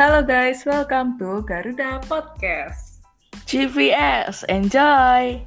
Halo 0.00 0.24
guys, 0.24 0.64
welcome 0.64 1.20
to 1.20 1.44
Garuda 1.44 2.00
Podcast. 2.08 3.04
GVS, 3.44 4.48
enjoy! 4.48 5.44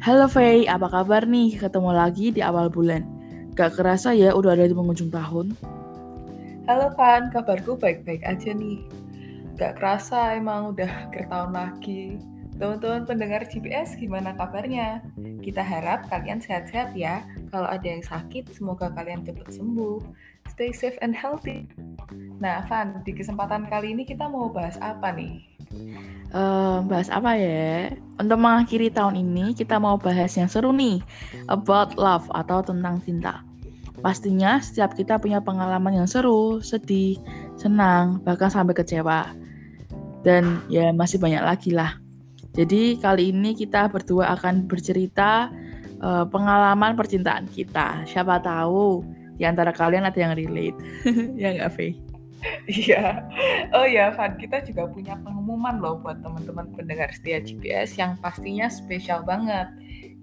Halo 0.00 0.24
Faye, 0.32 0.64
apa 0.64 0.88
kabar 0.88 1.28
nih? 1.28 1.60
Ketemu 1.60 1.92
lagi 1.92 2.32
di 2.32 2.40
awal 2.40 2.72
bulan. 2.72 3.04
Gak 3.52 3.76
kerasa 3.76 4.16
ya 4.16 4.32
udah 4.32 4.56
ada 4.56 4.64
di 4.64 4.72
penghujung 4.72 5.12
tahun. 5.12 5.52
Halo 6.72 6.88
Van, 6.96 7.28
kabarku 7.28 7.76
baik-baik 7.76 8.24
aja 8.24 8.48
nih. 8.56 8.80
Gak 9.60 9.76
kerasa 9.76 10.40
emang 10.40 10.72
udah 10.72 11.12
akhir 11.12 11.28
tahun 11.28 11.52
lagi. 11.52 12.16
Teman-teman 12.56 13.04
pendengar 13.04 13.44
GPS 13.44 14.00
gimana 14.00 14.32
kabarnya? 14.32 15.04
Kita 15.44 15.60
harap 15.60 16.08
kalian 16.08 16.40
sehat-sehat 16.40 16.96
ya. 16.96 17.20
Kalau 17.52 17.68
ada 17.68 17.84
yang 17.84 18.00
sakit, 18.00 18.48
semoga 18.48 18.88
kalian 18.96 19.28
cepat 19.28 19.52
sembuh. 19.52 20.00
Stay 20.56 20.72
safe 20.72 20.96
and 21.04 21.12
healthy. 21.12 21.68
Nah, 22.40 22.64
Van, 22.64 23.04
di 23.04 23.12
kesempatan 23.12 23.68
kali 23.68 23.92
ini 23.92 24.08
kita 24.08 24.24
mau 24.24 24.48
bahas 24.48 24.80
apa 24.80 25.12
nih? 25.12 25.44
Uh, 26.32 26.80
bahas 26.88 27.12
apa 27.12 27.36
ya? 27.36 27.92
Untuk 28.16 28.40
mengakhiri 28.40 28.88
tahun 28.88 29.20
ini, 29.20 29.52
kita 29.52 29.76
mau 29.76 30.00
bahas 30.00 30.32
yang 30.40 30.48
seru 30.48 30.72
nih, 30.72 31.04
about 31.52 31.92
love 32.00 32.24
atau 32.32 32.64
tentang 32.64 33.04
cinta. 33.04 33.44
Pastinya 34.00 34.64
setiap 34.64 34.96
kita 34.96 35.20
punya 35.20 35.44
pengalaman 35.44 35.92
yang 35.92 36.08
seru, 36.08 36.64
sedih, 36.64 37.20
senang, 37.60 38.24
bahkan 38.24 38.48
sampai 38.48 38.72
kecewa. 38.72 39.28
Dan 40.24 40.64
ya 40.72 40.88
masih 40.96 41.20
banyak 41.20 41.44
lagi 41.44 41.76
lah. 41.76 42.05
Jadi 42.56 42.96
kali 42.96 43.36
ini 43.36 43.52
kita 43.52 43.92
berdua 43.92 44.32
akan 44.32 44.64
bercerita 44.64 45.52
uh, 46.00 46.24
pengalaman 46.24 46.96
percintaan 46.96 47.44
kita. 47.52 48.08
Siapa 48.08 48.40
tahu 48.40 49.04
di 49.36 49.44
antara 49.44 49.76
kalian 49.76 50.08
ada 50.08 50.16
yang 50.16 50.32
relate. 50.32 50.80
ya 51.40 51.52
nggak, 51.52 51.70
Faye? 51.76 52.00
Iya. 52.64 53.28
Oh 53.76 53.84
ya, 53.84 54.12
Van, 54.16 54.40
kita 54.40 54.64
juga 54.64 54.88
punya 54.88 55.20
pengumuman 55.20 55.76
loh 55.80 56.00
buat 56.00 56.20
teman-teman 56.24 56.72
pendengar 56.72 57.12
setia 57.12 57.44
GPS 57.44 57.96
yang 58.00 58.16
pastinya 58.24 58.72
spesial 58.72 59.20
banget. 59.20 59.68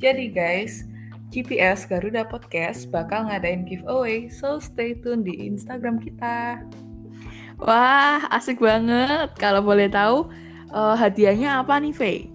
Jadi 0.02 0.34
guys, 0.34 0.90
GPS 1.30 1.86
Garuda 1.86 2.26
Podcast 2.26 2.90
bakal 2.90 3.30
ngadain 3.30 3.66
giveaway, 3.66 4.30
so 4.30 4.58
stay 4.58 4.98
tune 4.98 5.26
di 5.26 5.34
Instagram 5.50 6.02
kita. 6.02 6.62
Wah, 7.62 8.26
asik 8.34 8.58
banget. 8.58 9.34
Kalau 9.38 9.62
boleh 9.62 9.90
tahu, 9.90 10.30
uh, 10.74 10.98
hadiahnya 10.98 11.62
apa 11.62 11.78
nih, 11.80 11.94
Faye? 11.94 12.28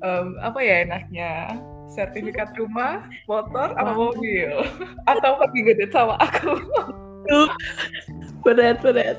Um, 0.00 0.38
apa 0.40 0.62
ya 0.62 0.86
enaknya? 0.86 1.58
Sertifikat 1.90 2.54
rumah, 2.54 3.04
motor, 3.26 3.74
apa 3.74 3.92
mobil? 3.92 4.62
Atau 5.10 5.36
pergi 5.42 5.60
gede 5.66 5.86
sama 5.90 6.14
aku? 6.22 6.62
berat, 8.46 8.78
berat. 8.80 9.18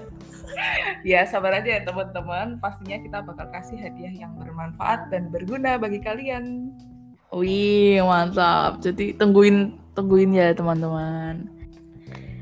ya, 1.04 1.28
sabar 1.28 1.60
aja 1.60 1.78
ya 1.78 1.82
teman-teman. 1.84 2.58
Pastinya 2.64 2.98
kita 2.98 3.22
bakal 3.22 3.52
kasih 3.52 3.78
hadiah 3.78 4.26
yang 4.26 4.34
bermanfaat 4.40 5.12
dan 5.12 5.28
berguna 5.30 5.76
bagi 5.76 6.00
kalian. 6.00 6.74
Wih, 7.30 8.02
mantap. 8.02 8.82
Jadi 8.82 9.14
tungguin 9.20 9.78
tungguin 9.94 10.34
ya 10.34 10.56
teman-teman. 10.56 11.59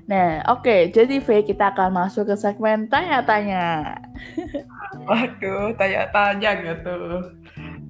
Nah, 0.08 0.40
oke. 0.48 0.64
Okay. 0.64 0.82
Jadi 0.96 1.20
V 1.20 1.44
kita 1.44 1.76
akan 1.76 1.92
masuk 1.92 2.32
ke 2.32 2.36
segmen 2.40 2.88
tanya-tanya. 2.88 4.00
Waduh, 5.04 5.76
tanya-tanya 5.76 6.52
gitu. 6.64 6.96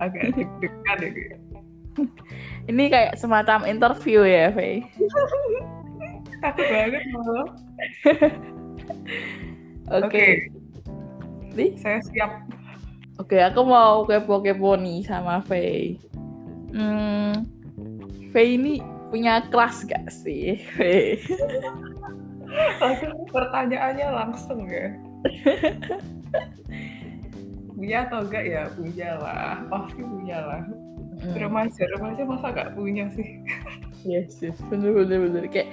Agak 0.02 0.34
deg-degan 0.34 0.98
ya. 1.02 1.38
Ini 2.70 2.84
kayak 2.90 3.18
semacam 3.22 3.70
interview 3.70 4.26
ya, 4.26 4.50
V. 4.50 4.82
Takut 6.42 6.66
banget 6.70 7.04
loh. 7.14 7.46
Oke. 9.94 10.50
Okay. 11.54 11.74
Saya 11.82 12.02
siap. 12.06 12.46
Oke, 13.18 13.34
okay, 13.38 13.42
aku 13.50 13.66
mau 13.66 14.06
kepo-kepo 14.06 14.78
nih 14.78 15.02
sama 15.02 15.42
Faye. 15.42 15.98
Hmm, 16.70 17.50
Faye 18.30 18.62
ini 18.62 18.78
punya 19.10 19.42
kelas 19.50 19.88
gak 19.90 20.06
sih, 20.14 20.62
Faye? 22.80 23.08
pertanyaannya 23.32 24.08
langsung 24.12 24.68
ya. 24.68 24.96
punya 27.78 27.98
atau 28.10 28.26
enggak 28.26 28.44
ya? 28.48 28.64
Punya 28.74 29.10
lah. 29.22 29.62
Pasti 29.70 30.02
punya 30.02 30.38
lah. 30.42 30.62
Hmm. 31.18 31.34
Remaja, 31.34 31.84
remaja 31.98 32.22
masa 32.30 32.54
gak 32.54 32.78
punya 32.78 33.10
sih? 33.14 33.42
yes, 34.06 34.38
yes. 34.42 34.58
Bener, 34.70 34.94
bener, 34.94 35.30
bener. 35.30 35.44
Kayak 35.50 35.70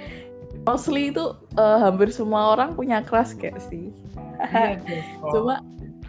mostly 0.65 1.13
itu 1.13 1.37
uh, 1.57 1.77
hampir 1.81 2.09
semua 2.09 2.57
orang 2.57 2.73
punya 2.73 3.01
kelas 3.05 3.37
kayak 3.37 3.61
sih. 3.69 3.93
Iya, 4.51 4.81
cuma 5.33 5.61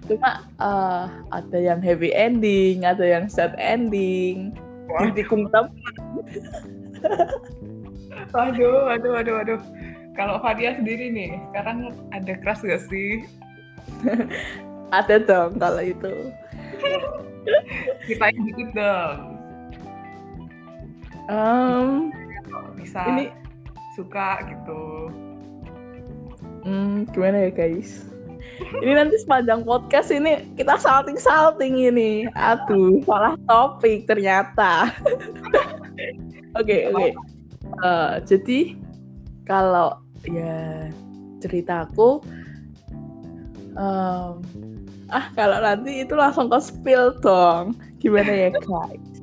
cuma 0.06 0.30
uh, 0.62 1.10
ada 1.34 1.58
yang 1.58 1.82
happy 1.82 2.14
ending, 2.14 2.86
ada 2.88 3.04
yang 3.04 3.28
sad 3.28 3.52
ending. 3.60 4.56
Ditikung 5.02 5.50
teman. 5.50 5.74
aduh, 8.32 8.88
aduh, 8.88 9.12
aduh, 9.20 9.36
aduh. 9.44 9.60
Kalau 10.16 10.40
Fadia 10.40 10.72
sendiri 10.72 11.12
nih, 11.12 11.36
sekarang 11.52 11.92
ada 12.08 12.32
keras 12.40 12.64
gak 12.64 12.80
sih? 12.88 13.28
ada 14.98 15.20
dong 15.20 15.60
kalau 15.60 15.84
itu. 15.84 16.32
Kita 18.08 18.26
dikit 18.32 18.68
dong. 18.72 19.18
Um, 21.28 22.10
bisa 22.80 23.04
ini 23.12 23.28
suka 23.92 24.40
gitu. 24.48 25.12
Hmm, 26.64 27.06
gimana 27.12 27.46
ya 27.46 27.50
guys? 27.52 28.08
ini 28.80 28.92
nanti 28.96 29.20
sepanjang 29.20 29.68
podcast 29.68 30.08
ini 30.08 30.48
kita 30.56 30.80
salting-salting 30.80 31.76
ini. 31.92 32.24
Aduh, 32.32 33.04
salah 33.04 33.36
topik 33.44 34.08
ternyata. 34.08 34.88
Oke, 36.56 36.56
oke. 36.56 36.64
Okay, 36.64 36.80
okay. 36.88 37.10
uh, 37.84 38.16
jadi 38.24 38.80
kalau 39.44 40.00
ya 40.30 40.90
ceritaku 41.40 42.22
um, 43.76 44.40
ah 45.12 45.26
kalau 45.38 45.60
nanti 45.62 46.02
itu 46.02 46.16
langsung 46.16 46.50
ke 46.50 46.58
spill 46.58 47.14
dong. 47.22 47.76
Gimana 48.02 48.32
ya 48.32 48.50
guys? 48.50 49.22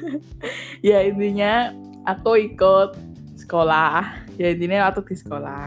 ya 0.88 0.98
intinya 1.06 1.70
aku 2.08 2.50
ikut 2.50 2.96
sekolah. 3.38 4.26
Ya 4.40 4.56
intinya 4.56 4.90
waktu 4.90 5.04
di 5.06 5.16
sekolah. 5.16 5.66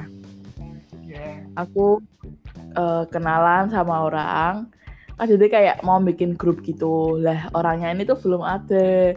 Yeah. 1.06 1.48
aku 1.56 2.04
uh, 2.76 3.08
kenalan 3.08 3.72
sama 3.72 4.10
orang. 4.12 4.68
Ah 5.16 5.24
jadi 5.24 5.48
kayak 5.48 5.78
mau 5.88 6.02
bikin 6.04 6.36
grup 6.36 6.60
gitu. 6.68 7.16
Lah 7.22 7.48
orangnya 7.56 7.96
ini 7.96 8.04
tuh 8.04 8.20
belum 8.20 8.44
ada. 8.44 9.16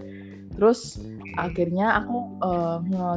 Terus 0.55 1.03
akhirnya 1.35 1.99
aku 1.99 2.17
uh, 2.45 2.79
nge, 2.87 3.11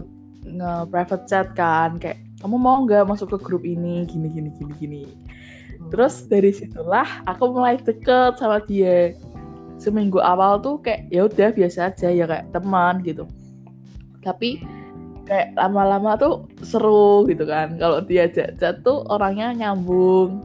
nge 0.50 0.74
private 0.90 1.26
chat 1.30 1.48
kan. 1.54 2.02
Kayak 2.02 2.31
kamu 2.42 2.58
mau 2.58 2.82
nggak 2.82 3.06
masuk 3.06 3.38
ke 3.38 3.40
grup 3.46 3.64
ini? 3.64 4.04
Gini 4.10 4.28
gini 4.34 4.50
gini 4.58 4.74
gini. 4.82 5.02
Terus 5.94 6.26
dari 6.26 6.50
situlah 6.50 7.06
aku 7.30 7.54
mulai 7.54 7.78
deket 7.78 8.42
sama 8.42 8.62
dia. 8.66 9.14
Seminggu 9.78 10.22
awal 10.22 10.62
tuh 10.62 10.82
kayak 10.82 11.10
ya 11.14 11.26
udah 11.26 11.50
biasa 11.54 11.94
aja 11.94 12.10
ya 12.10 12.26
kayak 12.26 12.50
teman 12.50 13.02
gitu. 13.06 13.30
Tapi 14.26 14.62
kayak 15.30 15.54
lama-lama 15.58 16.18
tuh 16.18 16.50
seru 16.66 17.30
gitu 17.30 17.46
kan. 17.46 17.78
Kalau 17.78 18.02
dia 18.02 18.26
jatuh 18.34 19.06
orangnya 19.10 19.54
nyambung. 19.54 20.42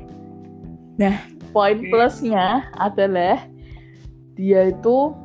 Nah 1.00 1.16
poin 1.52 1.80
plusnya 1.88 2.68
adalah 2.76 3.40
dia 4.36 4.68
itu 4.68 5.16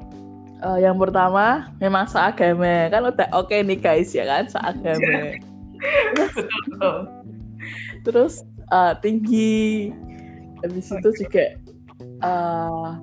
uh, 0.64 0.80
yang 0.80 0.96
pertama 0.96 1.72
memang 1.84 2.08
seagama. 2.08 2.88
Kan 2.92 3.12
udah 3.12 3.28
oke 3.36 3.52
okay 3.52 3.60
nih 3.60 3.80
guys 3.80 4.12
ya 4.16 4.24
kan? 4.24 4.48
Seagama 4.48 5.51
terus 8.06 8.46
uh, 8.74 8.94
tinggi. 9.00 9.92
Habis 10.62 10.94
itu 10.94 11.10
juga 11.26 11.58
uh, 12.22 13.02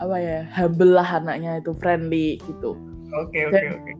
apa 0.00 0.16
ya 0.18 0.38
humble 0.56 0.96
lah 0.96 1.20
anaknya 1.20 1.60
itu 1.60 1.72
friendly 1.76 2.40
gitu. 2.48 2.76
Oke 3.14 3.46
oke 3.46 3.60
oke. 3.78 3.92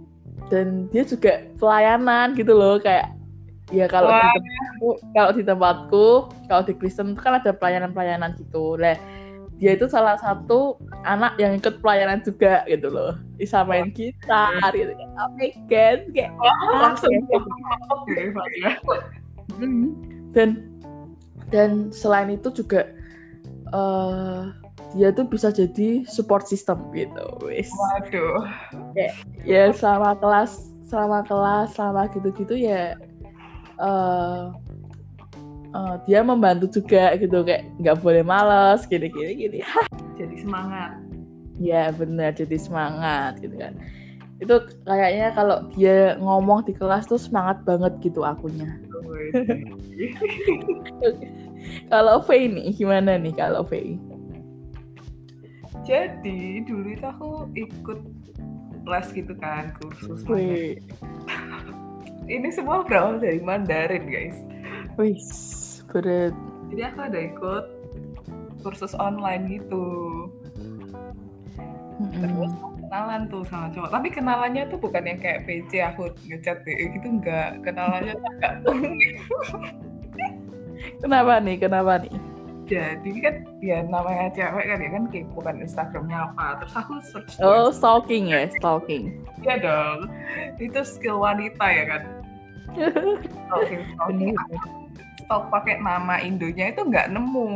dan 0.53 0.91
dia 0.93 1.07
juga 1.09 1.47
pelayanan 1.57 2.37
gitu 2.37 2.53
loh 2.53 2.77
kayak 2.77 3.09
ya 3.73 3.89
kalau 3.89 4.13
di 4.13 4.21
tempatku 4.29 4.89
kalau 5.17 5.31
di 5.33 5.43
tempatku 5.47 6.07
kalau 6.51 6.63
di 6.67 6.75
Kristen 6.77 7.17
itu 7.17 7.21
kan 7.23 7.41
ada 7.41 7.53
pelayanan-pelayanan 7.55 8.37
gitu. 8.37 8.77
Lah 8.77 8.99
dia 9.63 9.79
itu 9.79 9.87
salah 9.87 10.19
satu 10.19 10.77
anak 11.07 11.39
yang 11.39 11.55
ikut 11.55 11.79
pelayanan 11.79 12.21
juga 12.27 12.67
gitu 12.67 12.91
loh. 12.91 13.15
Bisa 13.39 13.63
main 13.63 13.91
gitar 13.95 14.75
gitu 14.75 14.93
oh 14.99 15.31
my 15.39 15.51
god 15.71 16.05
kayak 16.11 16.33
oh, 16.39 16.79
langsung 16.83 17.13
gitu. 17.15 17.39
dan 20.35 20.49
dan 21.55 21.71
selain 21.95 22.35
itu 22.35 22.51
juga 22.51 22.91
eh 23.71 24.43
dia 24.95 25.11
tuh 25.11 25.27
bisa 25.27 25.51
jadi 25.51 26.07
support 26.07 26.47
system 26.47 26.79
gitu 26.95 27.27
wis. 27.43 27.71
Waduh. 27.71 28.47
ya 29.43 29.75
selama 29.75 30.15
kelas 30.19 30.71
selama 30.87 31.27
kelas 31.27 31.75
selama 31.75 32.07
gitu-gitu 32.15 32.55
ya 32.55 32.95
eh 33.83 34.45
eh, 35.75 35.95
dia 36.07 36.23
membantu 36.23 36.71
juga 36.71 37.19
gitu 37.19 37.43
kayak 37.43 37.67
nggak 37.83 37.99
boleh 38.01 38.23
males 38.23 38.87
gini 38.87 39.11
gini 39.11 39.33
gini 39.35 39.59
Jadi 40.19 40.47
semangat. 40.47 40.95
ya 41.55 41.91
benar 41.91 42.35
jadi 42.35 42.59
semangat 42.59 43.39
gitu 43.39 43.55
kan 43.55 43.75
itu 44.39 44.55
kayaknya 44.83 45.31
kalau 45.31 45.63
dia 45.71 46.19
ngomong 46.19 46.67
di 46.67 46.75
kelas 46.75 47.07
tuh 47.07 47.15
semangat 47.15 47.63
banget 47.63 47.95
gitu 48.03 48.27
akunya 48.27 48.67
kalau 51.95 52.19
Faye 52.21 52.51
nih 52.51 52.75
gimana 52.75 53.15
nih 53.15 53.35
kalau 53.35 53.63
Faye 53.63 53.95
Jadi 55.85 56.65
dulu 56.65 56.97
itu 56.97 57.05
aku 57.05 57.31
ikut 57.53 58.01
les 58.89 59.09
gitu 59.13 59.37
kan 59.37 59.69
kursus. 59.77 60.25
Wih, 60.25 60.81
Ini 62.25 62.49
semua 62.57 62.81
berawal 62.89 63.21
dari 63.21 63.37
Mandarin 63.45 64.09
guys. 64.09 64.37
wis 64.97 65.29
berat 65.95 66.35
Jadi 66.75 66.83
aku 66.91 67.01
ada 67.07 67.19
ikut 67.23 67.65
kursus 68.67 68.97
online 68.99 69.47
gitu. 69.47 69.87
Terus 72.19 72.53
kenalan 72.83 73.31
tuh 73.31 73.45
sama 73.47 73.71
cowok. 73.71 73.91
Tapi 73.93 74.09
kenalannya 74.11 74.63
tuh 74.73 74.79
bukan 74.81 75.05
yang 75.07 75.21
kayak 75.21 75.47
PC 75.47 75.85
aku 75.85 76.11
ngechat 76.27 76.67
deh 76.67 76.75
gitu 76.99 77.07
enggak. 77.07 77.63
Kenalannya 77.63 78.19
tuh 78.19 78.31
agak 78.41 78.53
unik. 78.67 79.15
kenapa 81.05 81.41
nih 81.41 81.57
kenapa 81.57 81.93
nih 82.03 82.13
Jadi 82.65 83.21
kan 83.21 83.35
ya 83.61 83.85
namanya 83.85 84.33
cewek 84.33 84.65
kan 84.65 84.79
ya 84.81 84.89
kan 84.89 85.05
kepo 85.13 85.39
kan 85.45 85.61
Instagramnya 85.61 86.33
apa. 86.33 86.65
Terus 86.65 86.75
aku 86.81 86.93
search 87.05 87.37
oh 87.45 87.69
tuh, 87.69 87.77
stalking 87.77 88.33
ya 88.33 88.49
stalking 88.57 89.21
Iya 89.45 89.55
dong. 89.61 90.09
Itu 90.57 90.81
skill 90.81 91.21
wanita 91.21 91.61
ya 91.69 91.85
kan. 91.93 92.03
Stalking, 93.47 93.85
stalking. 93.95 94.35
Stalk 95.25 95.49
pakai 95.49 95.81
nama 95.81 96.21
Indonya 96.21 96.75
itu 96.75 96.83
nggak 96.85 97.13
nemu. 97.13 97.53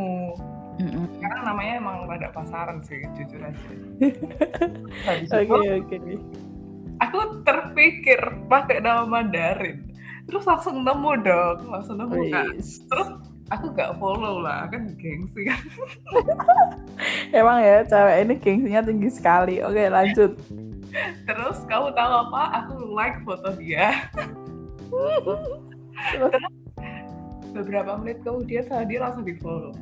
Mm-mm. 0.79 1.05
Karena 1.19 1.51
namanya 1.51 1.73
emang 1.75 2.07
rada 2.07 2.31
pasaran 2.31 2.79
sih, 2.87 3.03
jujur 3.19 3.43
aja. 3.43 3.69
Oke 5.35 5.83
oke 5.83 5.97
aku 6.99 7.43
terpikir 7.47 8.19
pakai 8.51 8.83
nama 8.83 9.07
Mandarin. 9.07 9.87
Terus 10.27 10.45
langsung 10.45 10.85
nemu 10.85 11.11
dong, 11.25 11.57
langsung 11.71 11.97
nemu 11.97 12.29
kan. 12.29 12.53
Wis. 12.53 12.85
Terus 12.85 13.09
aku 13.49 13.73
gak 13.73 13.97
follow 13.97 14.45
lah, 14.45 14.69
kan 14.69 14.93
gengsi 14.99 15.47
kan. 15.47 15.57
emang 17.39 17.63
ya 17.63 17.87
cewek 17.87 18.27
ini 18.27 18.35
gengsinya 18.37 18.81
tinggi 18.83 19.07
sekali 19.07 19.63
oke 19.63 19.87
lanjut 19.87 20.35
Terus 21.23 21.63
kamu 21.69 21.93
tahu 21.93 22.11
apa? 22.27 22.65
Aku 22.65 22.73
like 22.97 23.21
foto 23.21 23.53
dia. 23.55 24.09
Beberapa 27.51 27.97
menit 27.97 28.21
kemudian 28.21 28.65
saya 28.69 28.85
dia 28.85 28.99
langsung 29.01 29.25
di 29.25 29.35
follow. 29.37 29.73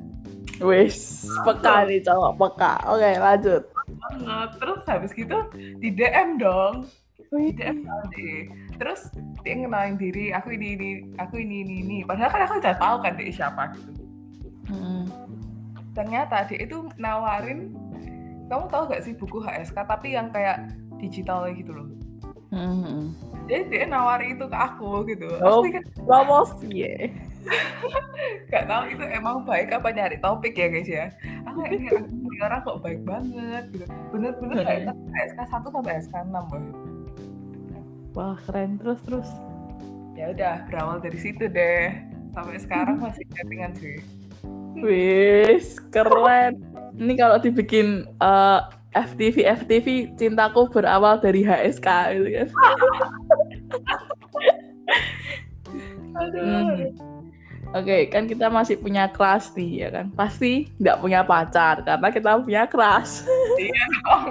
wis 0.57 1.21
peka 1.45 1.85
nih 1.85 2.01
cowok 2.01 2.33
peka 2.41 2.81
oke 2.89 3.11
lanjut 3.21 3.61
Banget. 3.87 4.49
Terus 4.59 4.81
habis 4.87 5.11
gitu 5.15 5.37
di 5.79 5.89
DM 5.95 6.39
dong. 6.39 6.87
Di 7.31 7.51
DM 7.55 7.87
deh. 7.87 8.39
Terus 8.77 9.11
dia 9.43 9.53
ngenalin 9.55 9.95
diri, 9.95 10.31
aku 10.35 10.53
ini 10.53 10.75
ini, 10.75 10.89
aku 11.19 11.39
ini 11.39 11.63
ini 11.63 11.75
ini. 11.83 11.97
Padahal 12.03 12.31
kan 12.31 12.41
aku 12.47 12.53
udah 12.59 12.75
tahu 12.75 12.95
kan 13.03 13.13
dia 13.15 13.31
siapa 13.31 13.73
gitu. 13.75 13.91
Mm. 14.67 15.03
Ternyata 15.95 16.45
dia 16.51 16.67
itu 16.67 16.87
nawarin, 16.99 17.73
kamu 18.51 18.65
tahu 18.69 18.83
gak 18.91 19.03
sih 19.07 19.15
buku 19.15 19.39
HSK 19.41 19.77
tapi 19.87 20.13
yang 20.13 20.29
kayak 20.29 20.71
digital 20.99 21.47
gitu 21.51 21.71
loh. 21.73 21.87
Mm. 22.51 23.15
Jadi 23.47 23.63
dia 23.71 23.83
nawarin 23.87 24.35
itu 24.35 24.45
ke 24.51 24.57
aku 24.57 25.07
gitu. 25.07 25.27
Oh. 25.39 25.63
Kan 25.63 25.83
promosi 26.03 26.69
ya 26.83 27.07
gak 28.51 28.65
tahu 28.67 28.83
itu 28.91 29.03
emang 29.11 29.43
baik 29.43 29.71
apa 29.71 29.87
nyari 29.91 30.17
topik 30.19 30.55
ya 30.55 30.67
guys 30.71 30.89
ya. 30.89 31.05
Aku 31.47 31.63
ini, 31.67 31.89
orang 32.43 32.61
kok 32.63 32.79
baik 32.83 33.01
banget 33.07 33.63
gitu. 33.73 33.85
Bener-bener 34.11 34.63
kayak 34.63 34.93
HSK 34.93 35.39
1 35.47 35.73
sampai 35.73 35.93
HSK 35.99 36.15
6 36.27 36.33
loh. 36.33 36.63
wah 38.17 38.33
keren 38.49 38.81
terus 38.81 38.97
terus 39.05 39.29
Ya 40.17 40.33
udah 40.33 40.65
berawal 40.65 40.97
dari 40.97 41.21
situ 41.21 41.45
deh. 41.45 41.93
Sampai 42.33 42.57
sekarang 42.57 42.97
masih 42.97 43.21
chattingan 43.37 43.73
sih. 43.77 44.01
wis 44.77 45.81
keren 45.89 46.61
ini 46.97 47.17
kalau 47.17 47.41
dibikin 47.41 48.05
eh, 48.21 48.59
FTV 48.93 49.45
FTV 49.65 50.13
cintaku 50.17 50.69
berawal 50.69 51.17
dari 51.21 51.41
HSK 51.45 51.87
gitu 52.17 52.29
kan 52.33 52.49
Aduh. 56.17 56.41
Hmm. 56.41 57.16
Oke, 57.75 58.07
kan 58.07 58.23
kita 58.31 58.47
masih 58.47 58.79
punya 58.79 59.11
crush 59.11 59.51
nih, 59.59 59.83
ya 59.83 59.89
kan? 59.91 60.07
Pasti 60.15 60.71
nggak 60.79 61.03
punya 61.03 61.19
pacar 61.27 61.83
karena 61.83 62.07
kita 62.07 62.39
punya 62.39 62.63
crush. 62.63 63.27
Iya 63.59 63.83
dong. 64.07 64.27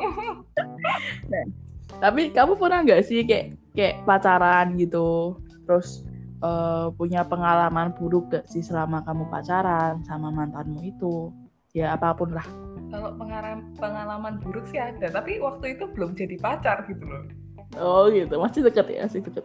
Tapi 2.03 2.33
kamu 2.33 2.57
pernah 2.57 2.81
nggak 2.81 3.03
sih 3.05 3.25
kayak 3.29 3.61
kayak 3.77 4.05
pacaran 4.09 4.77
gitu, 4.81 5.37
terus 5.69 6.05
eh, 6.41 6.87
punya 6.97 7.29
pengalaman 7.29 7.93
buruk 7.97 8.33
gak 8.33 8.49
sih 8.49 8.65
selama 8.65 9.05
kamu 9.05 9.29
pacaran 9.29 10.01
sama 10.09 10.33
mantanmu 10.33 10.81
itu? 10.85 11.33
Ya 11.77 11.93
apa 11.93 12.17
pun 12.17 12.33
lah. 12.33 12.45
Kalau 12.89 13.13
pengalaman 13.21 13.77
pengalaman 13.77 14.35
buruk 14.41 14.65
sih 14.73 14.81
ada, 14.81 15.13
tapi 15.13 15.37
waktu 15.45 15.77
itu 15.77 15.85
belum 15.93 16.17
jadi 16.17 16.41
pacar 16.41 16.89
gitu 16.89 17.05
loh. 17.05 17.29
Oh 17.77 18.09
gitu, 18.09 18.41
masih 18.41 18.65
deket 18.65 18.89
ya, 18.89 19.05
masih 19.05 19.21
deket. 19.21 19.45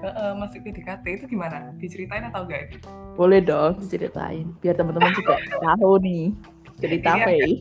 Heeh, 0.00 0.32
masih 0.32 0.64
PDKT 0.64 1.04
itu 1.20 1.24
gimana? 1.36 1.76
Diceritain 1.76 2.24
atau 2.32 2.48
enggak? 2.48 2.72
Boleh 3.20 3.44
dong 3.44 3.76
diceritain, 3.84 4.48
biar 4.64 4.72
teman-teman 4.72 5.12
juga 5.12 5.36
tahu 5.64 6.00
nih 6.00 6.32
cerita 6.80 7.20
Iya. 7.20 7.24
Faye. 7.28 7.52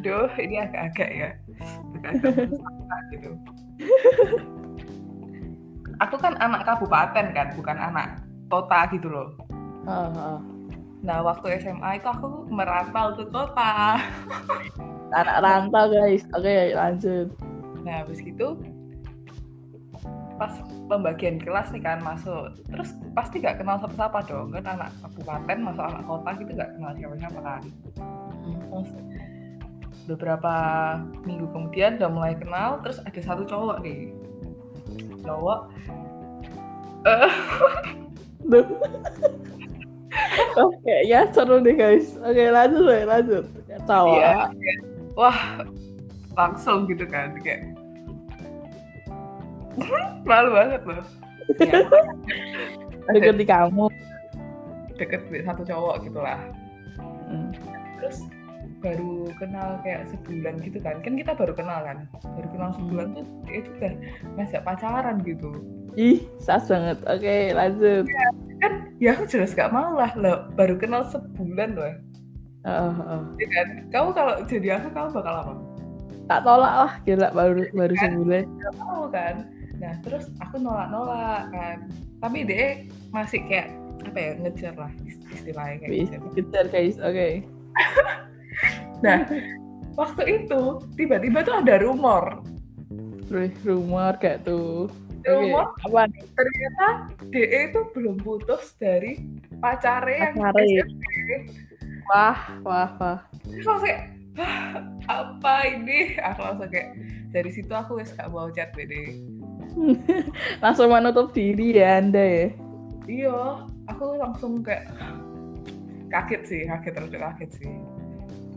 Duh, 0.00 0.32
ini 0.40 0.56
agak-agak 0.58 1.10
ya. 1.12 1.30
Agak-agak 2.02 3.00
gitu. 3.12 3.30
Aku 6.08 6.16
kan 6.18 6.34
anak 6.40 6.66
kabupaten 6.66 7.26
kan, 7.30 7.46
bukan 7.54 7.78
anak 7.78 8.18
kota 8.50 8.90
gitu 8.90 9.12
loh. 9.12 9.28
Ah, 9.86 10.10
ah. 10.10 10.38
Nah, 11.02 11.18
waktu 11.22 11.62
SMA 11.62 11.98
itu 11.98 12.08
aku 12.08 12.46
merantau 12.48 13.14
ke 13.18 13.24
kota. 13.30 13.98
Anak 15.12 15.36
rantau 15.44 15.90
guys. 15.90 16.24
Oke 16.32 16.74
lanjut. 16.74 17.28
Nah, 17.82 18.06
habis 18.06 18.22
gitu 18.22 18.54
pas 20.40 20.52
pembagian 20.88 21.36
kelas 21.38 21.70
nih 21.72 21.82
kan 21.84 21.98
masuk 22.00 22.52
terus 22.68 22.96
pasti 23.12 23.40
gak 23.40 23.60
kenal 23.60 23.78
siapa-siapa 23.78 24.18
dong 24.26 24.52
kan 24.52 24.64
anak 24.78 24.90
kabupaten 25.00 25.58
masuk 25.60 25.84
anak 25.84 26.02
kota 26.04 26.30
gitu 26.40 26.50
gak 26.56 26.70
kenal 26.76 26.92
siapa-siapa 26.96 27.40
kan 27.40 27.62
Terus 28.42 28.88
beberapa 30.08 30.54
minggu 31.22 31.46
kemudian 31.54 32.00
udah 32.00 32.10
mulai 32.10 32.34
kenal 32.34 32.82
terus 32.82 32.98
ada 33.04 33.20
satu 33.22 33.46
cowok 33.46 33.84
nih 33.86 34.10
cowok 35.22 35.60
Duh. 38.42 38.66
Oke, 40.60 41.08
ya 41.08 41.24
seru 41.32 41.56
nih 41.62 41.74
guys. 41.74 42.20
Oke, 42.20 42.52
lanjut 42.52 42.84
deh, 42.84 43.02
lanjut. 43.08 43.44
Tawa. 43.88 44.12
Iya. 44.12 44.36
wah 45.12 45.64
langsung 46.32 46.88
gitu 46.88 47.04
kan 47.04 47.36
kayak 47.44 47.71
malu 50.28 50.50
banget 50.52 50.82
loh. 50.84 51.04
Ya, 51.58 51.82
Deket. 53.10 53.34
di 53.36 53.46
kamu. 53.46 53.86
deket 55.00 55.24
satu 55.42 55.62
cowok 55.66 56.06
gitu 56.06 56.20
lah. 56.22 56.38
Hmm. 57.26 57.50
terus 57.98 58.28
baru 58.82 59.30
kenal 59.38 59.80
kayak 59.82 60.06
sebulan 60.12 60.62
gitu 60.62 60.78
kan. 60.78 61.00
Kan 61.02 61.18
kita 61.18 61.34
baru 61.34 61.54
kenal 61.56 61.82
kan. 61.82 62.06
Baru 62.22 62.48
kenal 62.54 62.70
sebulan 62.76 63.06
tuh 63.16 63.24
itu 63.50 63.70
udah 63.78 63.92
ngajak 64.38 64.62
pacaran 64.62 65.16
gitu. 65.26 65.50
Ih, 65.98 66.22
sas 66.38 66.68
banget. 66.70 66.98
Oke, 67.08 67.54
lanjut. 67.56 68.04
kan? 68.62 68.72
Ya 69.02 69.18
aku 69.18 69.26
jelas 69.26 69.54
gak 69.54 69.74
mau 69.74 69.96
lah. 69.96 70.12
Loh 70.14 70.50
baru 70.54 70.78
kenal 70.78 71.08
sebulan 71.10 71.74
loh. 71.74 71.94
Oh, 72.62 72.94
oh. 72.94 73.22
ya 73.42 73.46
kan? 73.50 73.66
Kamu 73.90 74.08
kalau 74.14 74.34
jadi 74.46 74.78
aku 74.78 74.94
kamu 74.94 75.08
bakal 75.18 75.34
apa? 75.34 75.54
Tak 76.30 76.40
tolak 76.46 76.74
lah, 76.78 76.92
gila 77.02 77.28
baru 77.34 77.66
baru 77.74 77.94
sebulan. 77.98 78.44
gak 78.46 78.74
mau 78.78 79.10
kan 79.10 79.50
nah 79.82 79.98
terus 80.00 80.30
aku 80.38 80.62
nolak 80.62 80.88
nolak 80.88 81.50
kan 81.50 81.90
tapi 82.22 82.46
dia 82.46 82.86
masih 83.10 83.42
kayak 83.50 83.74
apa 84.06 84.18
ya 84.18 84.30
ngejar 84.38 84.74
lah 84.78 84.92
ist- 85.02 85.26
istilahnya 85.34 85.76
kayak 85.82 85.90
ngejar. 85.90 86.20
kejar 86.34 86.64
guys. 86.70 86.96
Oke. 87.02 87.28
nah 89.04 89.18
waktu 89.98 90.22
itu 90.42 90.62
tiba-tiba 90.94 91.42
tuh 91.42 91.54
ada 91.58 91.82
rumor 91.82 92.40
rumor 93.64 94.12
gak 94.20 94.44
tuh. 94.44 94.92
Rumor 95.24 95.72
apa 95.86 96.10
nih? 96.10 96.22
ternyata 96.34 96.86
DE 97.30 97.58
itu 97.70 97.80
belum 97.94 98.18
putus 98.20 98.74
dari 98.76 99.22
pacarnya 99.62 100.34
yang. 100.34 100.52
SMP. 100.52 101.06
wah 102.10 102.38
wah 102.66 102.90
wah 102.98 103.18
Aku 103.46 103.62
langsung 103.62 103.86
kayak 103.86 104.02
"Hah, 104.34 104.82
apa 105.06 105.54
ini 105.70 106.18
aku 106.18 106.40
langsung 106.42 106.68
kayak 106.74 106.90
dari 107.30 107.50
situ 107.54 107.70
aku 107.72 108.02
wes 108.02 108.10
gak 108.12 108.28
mau 108.28 108.50
chat 108.50 108.74
BD 108.74 109.22
langsung 110.64 110.88
menutup 110.92 111.32
diri 111.32 111.76
ya 111.76 111.98
anda 112.00 112.22
ya? 112.22 112.46
Iya 113.08 113.66
aku 113.90 114.16
langsung 114.18 114.62
kayak 114.62 114.88
kaget 116.12 116.42
sih 116.46 116.60
kaget 116.68 116.92
terus 116.94 117.10
kaget 117.10 117.50
sih. 117.56 117.72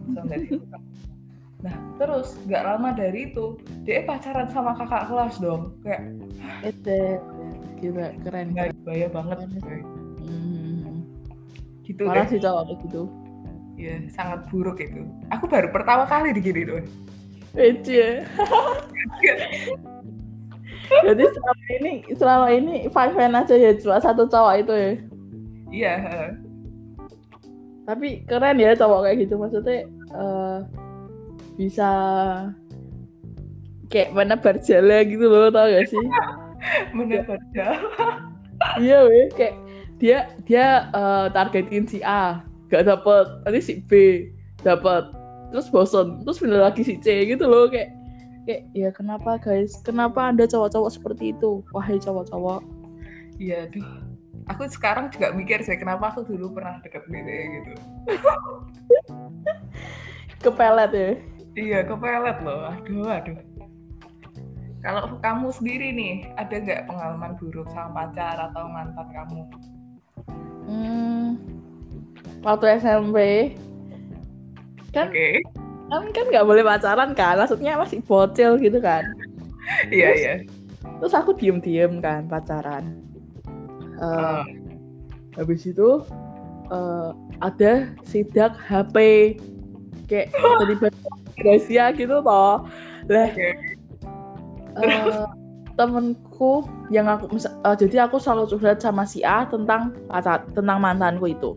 Langsung 0.05 0.25
dari 0.29 0.45
situ. 0.49 0.65
Nah 1.65 1.75
terus 1.97 2.37
nggak 2.45 2.63
lama 2.63 2.89
dari 2.93 3.31
itu 3.33 3.57
dia 3.87 4.05
pacaran 4.05 4.47
sama 4.51 4.77
kakak 4.77 5.09
kelas 5.09 5.35
dong. 5.41 5.73
Kayak 5.81 6.01
itu 6.61 6.99
gila 7.81 8.07
keren 8.23 8.47
keren. 8.53 8.71
bahaya 8.85 9.07
banget 9.11 9.37
hmm. 10.23 11.03
gitu 11.83 12.03
parah 12.07 12.25
deh. 12.25 12.37
sih 12.37 12.39
cowok 12.39 12.63
gitu. 12.85 13.01
Ya 13.75 13.99
sangat 14.07 14.47
buruk 14.47 14.79
itu. 14.79 15.03
Aku 15.35 15.51
baru 15.51 15.67
pertama 15.73 16.07
kali 16.07 16.31
digini 16.31 16.63
tuh 16.63 16.79
Ece. 17.55 18.27
Jadi 20.85 21.23
selama 21.23 21.63
ini 21.69 21.91
selama 22.15 22.47
ini 22.51 22.75
five 22.91 23.13
fan 23.13 23.33
aja 23.37 23.55
ya 23.55 23.71
cuma 23.77 23.97
satu 24.01 24.25
cowok 24.29 24.53
itu 24.61 24.73
ya. 24.73 24.91
iya. 25.71 25.95
Tapi 27.85 28.25
keren 28.25 28.57
ya 28.57 28.73
cowok 28.73 29.05
kayak 29.05 29.17
gitu 29.25 29.35
maksudnya 29.37 29.85
eh, 30.13 30.57
bisa 31.55 31.89
kayak 33.89 34.11
menebar 34.11 34.57
jala 34.59 35.05
gitu 35.05 35.25
loh 35.29 35.53
tau 35.53 35.69
gak 35.69 35.87
sih? 35.87 36.05
menebar 36.97 37.39
jauh 37.53 37.91
iya 38.83 39.05
weh 39.05 39.29
kayak 39.35 39.55
dia 40.01 40.33
dia 40.49 40.89
eh, 40.91 41.25
targetin 41.31 41.85
si 41.85 42.01
A 42.01 42.41
gak 42.73 42.89
dapet 42.89 43.25
nanti 43.45 43.61
si 43.61 43.73
B 43.85 44.25
dapet 44.65 45.13
terus 45.53 45.69
bosan 45.69 46.25
terus 46.25 46.41
pindah 46.41 46.67
lagi 46.67 46.81
si 46.81 46.97
C 46.99 47.29
gitu 47.29 47.45
loh 47.45 47.69
kayak 47.69 47.93
kayak 48.45 48.61
ya 48.71 48.89
kenapa 48.93 49.41
guys? 49.41 49.81
Kenapa 49.81 50.29
anda 50.29 50.45
cowok-cowok 50.45 50.91
seperti 50.93 51.33
itu? 51.33 51.65
Wahai 51.73 51.97
cowok-cowok. 51.97 52.61
Iya 53.41 53.67
aduh. 53.67 53.85
Aku 54.53 54.69
sekarang 54.69 55.09
juga 55.09 55.33
mikir 55.33 55.65
sih 55.65 55.73
kenapa 55.73 56.13
aku 56.13 56.21
dulu 56.21 56.53
pernah 56.53 56.77
deket 56.85 57.01
BD 57.09 57.29
gitu. 57.59 57.73
Kepelet 60.45 60.91
ya? 60.93 61.09
Iya 61.57 61.79
kepelet 61.89 62.37
loh. 62.45 62.69
Aduh 62.69 63.09
aduh. 63.09 63.37
Kalau 64.85 65.17
kamu 65.17 65.49
sendiri 65.49 65.89
nih 65.89 66.29
ada 66.37 66.61
nggak 66.61 66.85
pengalaman 66.85 67.33
buruk 67.41 67.65
sama 67.73 68.05
pacar 68.05 68.37
atau 68.37 68.69
mantan 68.69 69.07
kamu? 69.09 69.41
Hmm, 70.69 71.41
waktu 72.45 72.77
SMP 72.77 73.17
kan 74.93 75.11
oke 75.11 75.43
kan 75.85 76.03
kan 76.11 76.25
nggak 76.33 76.45
boleh 76.47 76.63
pacaran 76.65 77.11
kan 77.13 77.37
maksudnya 77.37 77.77
masih 77.77 78.01
bocil 78.03 78.57
gitu 78.57 78.81
kan. 78.81 79.05
Iya 79.89 80.09
iya. 80.13 80.33
terus 81.01 81.13
aku 81.17 81.33
diem-diem 81.35 81.99
kan 81.99 82.25
pacaran. 82.29 82.97
Eh, 83.97 84.05
Oh, 84.05 84.43
habis 85.35 85.65
itu 85.65 86.03
eh, 86.71 87.09
ada 87.41 87.89
sidak 88.05 88.53
HP 88.57 88.95
kayak 90.07 90.29
terlibat 90.61 90.93
rahasia 91.41 91.91
gitu 91.93 92.21
toh. 92.21 92.65
Lah 93.09 93.29
oke. 93.29 93.49
eh, 94.81 95.25
temenku 95.75 96.63
yang 96.89 97.05
aku 97.11 97.35
eh, 97.37 97.75
jadi 97.75 98.07
aku 98.07 98.17
selalu 98.21 98.55
curhat 98.55 98.79
sama 98.81 99.03
si 99.03 99.21
A 99.25 99.45
tentang 99.49 99.93
pacar 100.07 100.45
tentang 100.55 100.77
mantanku 100.81 101.29
itu. 101.29 101.51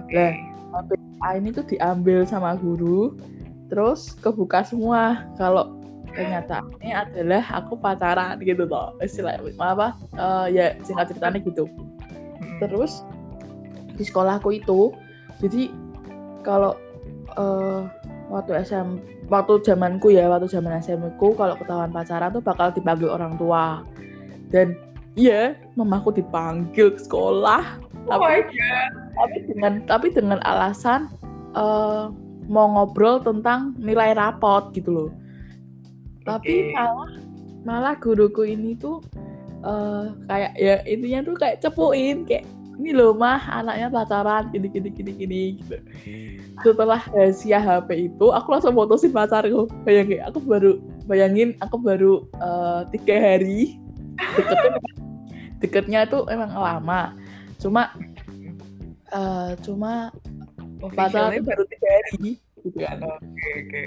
Oke. 0.00 0.14
Lah. 0.14 0.34
HP 0.70 0.90
A 1.20 1.36
ini 1.36 1.50
tuh 1.52 1.66
diambil 1.66 2.24
sama 2.24 2.54
guru 2.56 3.12
terus 3.70 4.18
kebuka 4.18 4.66
semua. 4.66 5.24
Kalau 5.38 5.80
kenyataannya 6.10 6.90
adalah 6.90 7.44
aku 7.54 7.78
pacaran 7.78 8.34
gitu 8.42 8.66
toh 8.66 8.90
istilah 8.98 9.38
apa 9.62 9.94
eh, 10.18 10.46
ya 10.52 10.66
singkat 10.82 11.14
ceritanya 11.14 11.38
gitu. 11.46 11.70
Terus 12.58 13.06
di 13.94 14.02
sekolahku 14.02 14.50
itu 14.58 14.90
jadi 15.38 15.70
kalau 16.42 16.74
eh, 17.38 17.82
waktu 18.28 18.66
SM 18.66 18.88
waktu 19.30 19.62
zamanku 19.62 20.10
ya 20.10 20.26
waktu 20.26 20.50
zaman 20.50 20.82
SMP 20.82 21.14
ku 21.16 21.32
kalau 21.38 21.54
ketahuan 21.54 21.94
pacaran 21.94 22.34
tuh 22.34 22.42
bakal 22.42 22.74
dipanggil 22.74 23.14
orang 23.14 23.38
tua. 23.38 23.86
Dan 24.50 24.74
iya 25.14 25.54
mamaku 25.78 26.18
dipanggil 26.18 26.90
ke 26.90 27.00
sekolah. 27.06 27.78
Oh 28.10 28.18
my 28.18 28.42
tapi 28.42 28.50
god 28.50 28.90
tapi 29.20 29.36
dengan 29.46 29.72
tapi 29.86 30.06
dengan 30.10 30.38
alasan 30.42 31.06
eh, 31.54 32.10
mau 32.50 32.66
ngobrol 32.66 33.22
tentang 33.22 33.78
nilai 33.78 34.12
rapot 34.18 34.74
gitu 34.74 34.90
loh. 34.90 35.10
Tapi 36.26 36.74
Oke. 36.74 36.74
malah 36.74 37.12
malah 37.62 37.94
guruku 37.94 38.42
ini 38.42 38.74
tuh 38.74 38.98
eh, 39.62 40.10
kayak 40.26 40.52
ya 40.58 40.82
intinya 40.84 41.30
tuh 41.30 41.34
kayak 41.38 41.62
cepuin 41.62 42.26
kayak 42.26 42.44
ini 42.80 42.96
loh 42.96 43.12
mah 43.12 43.44
anaknya 43.52 43.92
pacaran 43.92 44.48
gini 44.50 44.66
gini 44.72 44.88
gini 44.90 45.12
gini 45.14 45.42
gitu. 45.62 45.76
Setelah 46.64 47.00
rahasia 47.12 47.60
HP 47.60 48.10
itu 48.12 48.26
aku 48.32 48.56
langsung 48.56 48.74
putusin 48.74 49.12
pacarku. 49.12 49.70
Bayangin 49.86 50.20
aku 50.24 50.42
baru 50.42 50.72
bayangin 51.06 51.54
aku 51.62 51.76
baru 51.78 52.26
eh, 52.40 52.80
tiga 52.98 53.16
hari. 53.20 53.78
Deketnya 54.18 54.72
deketnya 55.60 56.00
tuh 56.08 56.26
emang 56.32 56.50
lama. 56.56 57.14
Cuma 57.60 57.92
eh, 59.12 59.52
cuma 59.60 60.08
pacaran 60.80 61.36
officialnya 61.36 61.38
tuh 61.38 61.48
baru 61.52 61.64
tiga 61.68 61.88
hari. 61.92 62.30
Gitu 62.60 62.78
kan? 62.80 62.96
Oke 63.04 63.48
oke. 63.60 63.84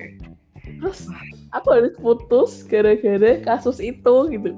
Terus 0.64 1.00
aku 1.52 1.68
harus 1.74 1.94
putus 2.00 2.52
gara-gara 2.70 3.32
kasus 3.44 3.78
itu 3.84 4.16
gitu. 4.32 4.50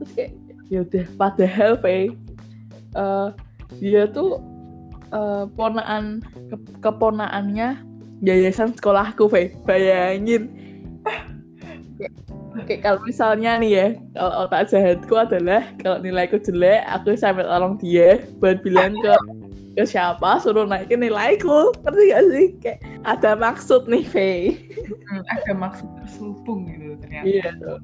Terus 0.00 0.10
kayak 0.16 0.32
ya 0.72 0.78
udah 0.80 1.06
padahal 1.20 1.72
Pe, 1.78 2.14
eh, 2.96 3.28
dia 3.82 4.08
tuh 4.08 4.40
eh, 5.12 5.44
ponaan 5.54 6.24
ke- 6.48 6.80
keponaannya 6.80 7.78
yayasan 8.24 8.72
sekolahku 8.72 9.28
Pe. 9.28 9.52
bayangin. 9.68 10.48
Kayak, 11.94 12.12
kayak 12.66 12.80
kalau 12.82 13.00
misalnya 13.06 13.60
nih 13.60 13.70
ya 13.70 13.86
kalau 14.16 14.32
otak 14.48 14.72
jahatku 14.72 15.14
adalah 15.14 15.62
kalau 15.78 16.00
nilaiku 16.00 16.40
jelek 16.40 16.82
aku 16.88 17.14
sampai 17.14 17.44
tolong 17.46 17.78
dia 17.78 18.24
buat 18.40 18.64
bilang 18.64 18.96
ke 18.98 19.14
ke 19.74 19.82
siapa 19.82 20.38
suruh 20.38 20.66
naikin 20.70 21.02
nilaiku 21.02 21.74
ngerti 21.82 22.02
gak 22.14 22.24
sih 22.30 22.46
kayak 22.62 22.78
ada 23.02 23.34
maksud 23.34 23.90
nih 23.90 24.06
Faye 24.06 24.54
Hmm, 24.84 25.22
ada 25.28 25.52
maksud 25.56 25.88
terselubung 26.00 26.68
gitu 26.68 26.96
ternyata 27.00 27.24
Iya 27.24 27.48
tuh. 27.60 27.78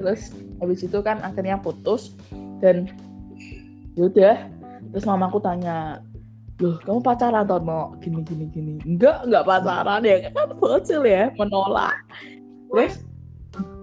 Terus 0.00 0.20
habis 0.60 0.80
itu 0.80 0.98
kan 1.04 1.20
akhirnya 1.20 1.60
putus 1.60 2.16
dan 2.64 2.88
yaudah. 3.96 4.48
Terus 4.90 5.04
mamaku 5.04 5.38
tanya, 5.44 6.00
loh 6.58 6.80
kamu 6.84 7.00
pacaran 7.04 7.44
atau 7.44 7.60
no? 7.60 7.96
Gini 8.00 8.24
gini 8.24 8.44
gini. 8.48 8.72
Enggak 8.88 9.28
enggak 9.28 9.44
pacaran 9.44 10.00
ya 10.04 10.32
kan 10.32 10.56
bocil 10.56 11.04
ya 11.04 11.28
menolak. 11.36 11.96
Terus 12.72 13.04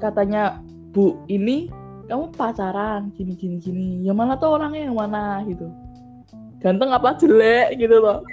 katanya 0.01 0.57
bu 0.95 1.21
ini 1.29 1.69
kamu 2.09 2.33
pacaran 2.33 3.13
gini 3.13 3.37
gini 3.37 3.57
gini. 3.61 3.89
Yang 4.01 4.17
mana 4.17 4.33
tuh 4.41 4.57
orangnya 4.57 4.89
yang 4.89 4.97
mana 4.97 5.45
gitu. 5.45 5.69
Ganteng 6.61 6.89
apa 6.89 7.17
jelek 7.17 7.77
gitu 7.77 8.01
loh. 8.01 8.25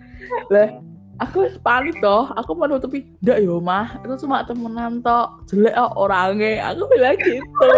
Lah 0.49 0.81
aku 1.23 1.47
panik 1.61 2.01
toh. 2.01 2.33
Aku 2.41 2.57
menutupi 2.57 3.05
ndak 3.21 3.45
yo 3.45 3.61
mah. 3.61 4.01
Itu 4.03 4.27
cuma 4.27 4.45
temenan 4.49 5.05
tok. 5.05 5.45
Jelek 5.51 5.75
oh, 5.77 6.09
orangnya 6.09 6.73
aku 6.73 6.89
bilang 6.91 7.17
gitu. 7.21 7.73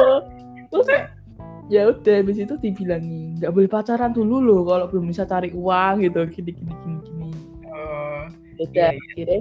Terus 0.73 0.88
ya 1.67 1.91
udah 1.91 2.23
habis 2.23 2.38
itu 2.38 2.55
dibilangi 2.62 3.43
nggak 3.43 3.50
boleh 3.50 3.67
pacaran 3.67 4.15
dulu 4.15 4.38
loh 4.38 4.62
kalau 4.62 4.87
belum 4.87 5.11
bisa 5.11 5.26
cari 5.26 5.50
uang 5.53 6.07
gitu. 6.07 6.21
Gini 6.31 6.50
gini 6.55 6.73
gini 6.83 6.99
gini. 7.03 7.29
Oh, 7.67 8.23
udah 8.31 8.69
Iya, 8.73 8.73
iya. 8.73 8.88
akhirnya 8.95 9.41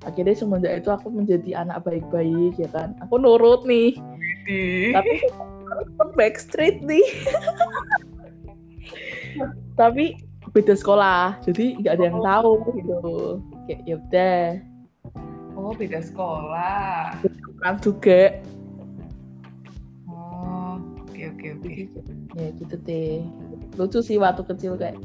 akhirnya 0.00 0.34
semenjak 0.34 0.72
itu 0.80 0.90
aku 0.90 1.12
menjadi 1.12 1.62
anak 1.62 1.86
baik-baik 1.86 2.58
ya 2.58 2.68
kan. 2.72 2.98
Aku 3.06 3.20
nurut 3.20 3.62
nih. 3.64 3.94
Tapi 4.90 5.12
tetap 5.70 6.08
backstreet 6.18 6.82
nih. 6.82 7.00
Tapi 9.80 10.29
beda 10.50 10.74
sekolah 10.74 11.38
jadi 11.46 11.78
nggak 11.78 11.94
ada 11.94 12.04
yang 12.04 12.18
Oh. 12.18 12.26
tahu 12.26 12.52
gitu. 12.74 13.04
Kayak 13.66 13.80
ya 13.86 13.94
udah. 13.96 14.42
Oh 15.54 15.72
beda 15.72 16.00
sekolah. 16.02 17.14
Kan 17.60 17.74
juga. 17.78 18.40
Oh 20.08 20.80
oke 21.06 21.22
oke 21.36 21.46
oke. 21.60 21.72
Ya 22.34 22.46
gitu 22.56 22.74
deh. 22.82 23.22
Lucu 23.78 24.00
sih 24.00 24.18
waktu 24.18 24.42
kecil 24.42 24.74
kayak 24.74 24.98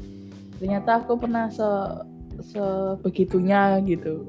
ternyata 0.58 1.04
aku 1.04 1.20
pernah 1.20 1.46
se 1.52 1.68
sebegitunya 2.52 3.78
gitu. 3.84 4.24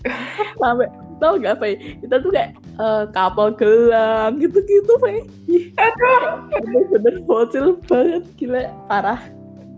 Sampai 0.60 0.88
tau 1.20 1.36
gak 1.36 1.60
Fai 1.60 1.76
kita 1.76 2.16
tuh 2.24 2.32
kayak 2.32 2.56
eh, 2.80 3.04
kapal 3.12 3.52
gelang 3.52 4.40
gitu-gitu 4.40 4.92
Fai 4.96 5.20
aduh. 5.76 6.48
Bener-bener 6.48 7.16
bocil 7.28 7.76
banget 7.84 8.24
gila 8.40 8.72
parah 8.88 9.20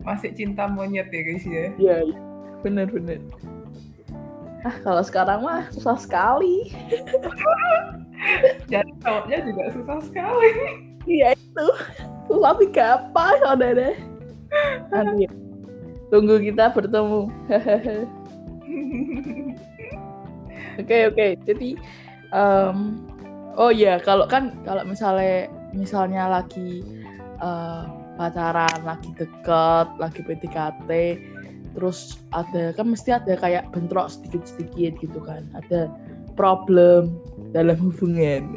masih 0.02 0.30
cinta 0.34 0.66
monyet 0.66 1.08
ya 1.10 1.20
guys 1.22 1.44
ya? 1.46 1.66
Ya 1.78 1.98
bener 2.62 2.86
bener. 2.90 3.18
Ah 4.62 4.76
kalau 4.86 5.02
sekarang 5.02 5.42
mah 5.42 5.66
susah 5.74 5.98
sekali. 5.98 6.70
Jadi 8.70 8.90
cowoknya 9.02 9.38
juga 9.42 9.64
susah 9.74 9.98
sekali. 10.06 10.50
Iya 11.06 11.34
itu. 11.34 11.68
Susah 12.30 12.54
tiga 12.62 13.02
apa 13.02 13.34
saudara 13.42 13.90
Aduh. 14.94 15.26
tunggu 16.12 16.38
kita 16.38 16.70
bertemu. 16.70 17.26
Oke 20.80 21.12
oke. 21.12 21.36
Jadi 21.44 21.76
um, 22.32 23.04
oh 23.60 23.68
ya 23.68 24.00
kalau 24.00 24.24
kan 24.24 24.56
kalau 24.64 24.80
misalnya 24.88 25.52
misalnya 25.76 26.32
lagi 26.32 26.80
uh, 27.44 27.84
pacaran 28.22 28.78
lagi 28.86 29.10
deket 29.18 29.88
lagi 29.98 30.22
PDKT 30.22 30.90
terus 31.74 32.20
ada 32.30 32.70
kan 32.76 32.94
mesti 32.94 33.16
ada 33.16 33.34
kayak 33.34 33.72
bentrok 33.74 34.12
sedikit-sedikit 34.12 35.00
gitu 35.02 35.18
kan. 35.24 35.42
Ada 35.56 35.90
problem 36.38 37.18
dalam 37.50 37.76
hubungan. 37.80 38.54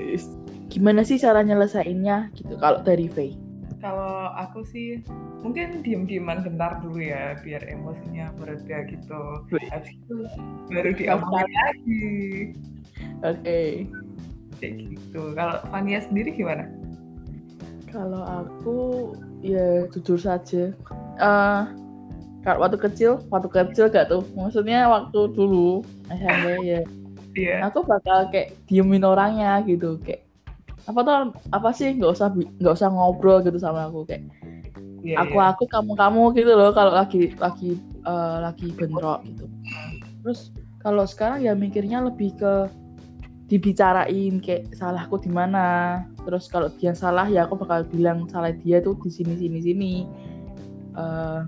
Gimana 0.69 1.01
sih 1.01 1.17
cara 1.17 1.41
nyelesainnya 1.41 2.29
gitu 2.35 2.59
kalau 2.59 2.83
dari 2.83 3.07
Faye? 3.09 3.39
Kalau 3.79 4.33
aku 4.33 4.65
sih 4.65 4.99
mungkin 5.45 5.85
diem-dieman 5.85 6.41
bentar 6.41 6.81
dulu 6.81 6.97
ya 6.99 7.37
biar 7.39 7.61
emosinya 7.69 8.33
bereda 8.35 8.83
gitu. 8.89 9.21
Habis 9.71 9.93
itu 9.93 10.15
baru 10.73 10.91
diomongin 10.93 11.49
lagi. 11.53 12.09
Oke. 13.23 13.41
Okay. 13.41 13.69
kayak 14.55 14.87
gitu. 14.87 15.35
Kalau 15.35 15.59
Fania 15.67 15.99
sendiri 15.99 16.31
gimana? 16.31 16.67
Kalau 17.91 18.23
aku 18.23 18.79
ya 19.41 19.87
jujur 19.91 20.19
saja. 20.19 20.71
Uh, 21.19 21.67
kalau 22.45 22.61
waktu 22.61 22.77
kecil 22.77 23.23
waktu 23.33 23.49
kecil 23.49 23.89
gak 23.89 24.07
tuh? 24.11 24.21
Maksudnya 24.37 24.85
waktu 24.87 25.31
dulu 25.33 25.81
SMP 26.11 26.47
ya. 26.63 26.81
Yeah. 27.35 27.67
aku 27.67 27.83
bakal 27.83 28.31
kayak 28.31 28.55
diemin 28.71 29.03
orangnya 29.03 29.59
gitu 29.67 29.99
kayak 29.99 30.23
apa 30.87 30.99
tuh 31.03 31.13
apa 31.51 31.69
sih 31.75 31.91
nggak 31.99 32.15
usah 32.15 32.31
nggak 32.31 32.75
usah 32.79 32.87
ngobrol 32.87 33.43
gitu 33.43 33.59
sama 33.59 33.91
aku 33.91 34.07
kayak 34.07 34.23
yeah, 35.03 35.19
aku 35.19 35.35
yeah. 35.35 35.51
aku 35.51 35.63
kamu 35.67 35.93
kamu 35.99 36.23
gitu 36.31 36.51
loh 36.55 36.71
kalau 36.71 36.95
lagi 36.95 37.35
lagi 37.35 37.75
uh, 38.07 38.39
lagi 38.39 38.71
bentrok 38.71 39.27
gitu. 39.27 39.45
Terus 40.23 40.55
kalau 40.79 41.03
sekarang 41.03 41.43
ya 41.43 41.51
mikirnya 41.57 42.05
lebih 42.05 42.37
ke 42.39 42.71
dibicarain 43.51 44.41
kayak 44.41 44.71
salahku 44.73 45.21
di 45.21 45.29
mana 45.29 46.01
terus 46.25 46.49
kalau 46.49 46.67
dia 46.81 46.91
salah 46.97 47.29
ya 47.29 47.45
aku 47.45 47.55
bakal 47.61 47.85
bilang 47.87 48.25
salah 48.27 48.51
dia 48.51 48.81
tuh 48.81 48.97
di 48.99 49.13
sini 49.13 49.37
sini 49.37 49.59
sini. 49.61 49.93
Uh, 50.97 51.45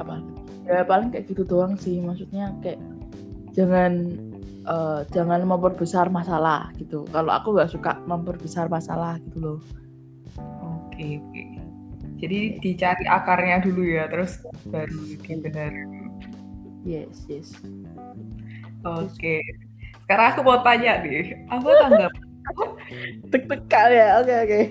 apa? 0.00 0.24
Ya 0.64 0.82
paling 0.88 1.12
kayak 1.12 1.28
gitu 1.28 1.44
doang 1.44 1.76
sih. 1.76 2.00
Maksudnya 2.00 2.56
kayak 2.64 2.80
jangan 3.52 4.16
uh, 4.64 5.04
jangan 5.12 5.44
memperbesar 5.44 6.08
masalah 6.08 6.72
gitu. 6.80 7.04
Kalau 7.12 7.30
aku 7.30 7.54
nggak 7.54 7.70
suka 7.70 8.00
memperbesar 8.08 8.72
masalah 8.72 9.20
gitu 9.28 9.38
loh. 9.38 9.60
Oke 10.92 10.96
okay, 10.96 11.12
oke. 11.20 11.32
Okay. 11.32 11.48
jadi 12.22 12.38
dicari 12.62 13.04
akarnya 13.10 13.66
dulu 13.66 13.82
ya 13.82 14.06
terus 14.06 14.40
baru 14.70 15.18
benar. 15.42 15.72
Yes 16.86 17.26
yes. 17.28 17.52
Oke. 18.82 19.12
Okay. 19.18 19.40
sekarang 20.02 20.34
aku 20.34 20.40
mau 20.44 20.58
tanya 20.66 20.98
nih 21.00 21.46
apa 21.46 21.68
tanggap 21.78 22.12
tek-tekal 23.30 23.88
ya 23.90 24.20
oke 24.20 24.26
okay, 24.26 24.36
oke 24.38 24.48
okay. 24.48 24.64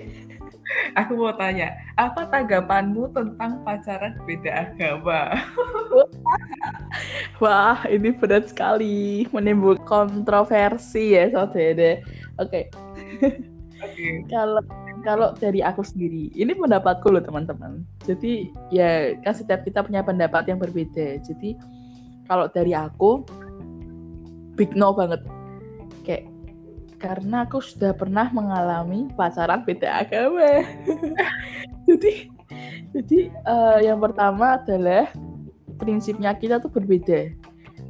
Aku 0.96 1.20
mau 1.20 1.32
tanya, 1.36 1.72
apa 2.00 2.28
tanggapanmu 2.32 3.12
tentang 3.12 3.60
pacaran 3.60 4.16
beda 4.24 4.72
agama? 4.72 5.36
Wah, 7.42 7.84
ini 7.88 8.12
berat 8.12 8.48
sekali, 8.48 9.28
menimbulkan 9.36 9.84
kontroversi 9.84 11.16
ya, 11.16 11.28
saudara. 11.28 12.00
Oke. 12.40 12.72
Okay. 13.20 13.34
Kalau 14.32 14.62
kalau 15.02 15.34
dari 15.34 15.58
aku 15.58 15.82
sendiri, 15.82 16.30
ini 16.38 16.54
pendapatku 16.54 17.10
loh 17.10 17.18
teman-teman. 17.18 17.82
Jadi 18.06 18.54
ya 18.70 19.18
kan 19.26 19.34
setiap 19.34 19.66
kita 19.66 19.82
punya 19.82 20.06
pendapat 20.06 20.46
yang 20.46 20.62
berbeda. 20.62 21.18
Jadi 21.26 21.58
kalau 22.30 22.46
dari 22.46 22.70
aku, 22.70 23.26
big 24.54 24.70
no 24.78 24.94
banget. 24.94 25.18
Kayak 26.06 26.30
karena 27.02 27.42
aku 27.42 27.58
sudah 27.58 27.90
pernah 27.90 28.30
mengalami 28.30 29.10
pacaran 29.18 29.66
beda 29.66 30.06
agama. 30.06 30.62
jadi 31.90 32.30
jadi 32.94 33.18
uh, 33.42 33.78
yang 33.82 33.98
pertama 33.98 34.62
adalah 34.62 35.10
prinsipnya 35.82 36.30
kita 36.38 36.62
tuh 36.62 36.70
berbeda. 36.70 37.34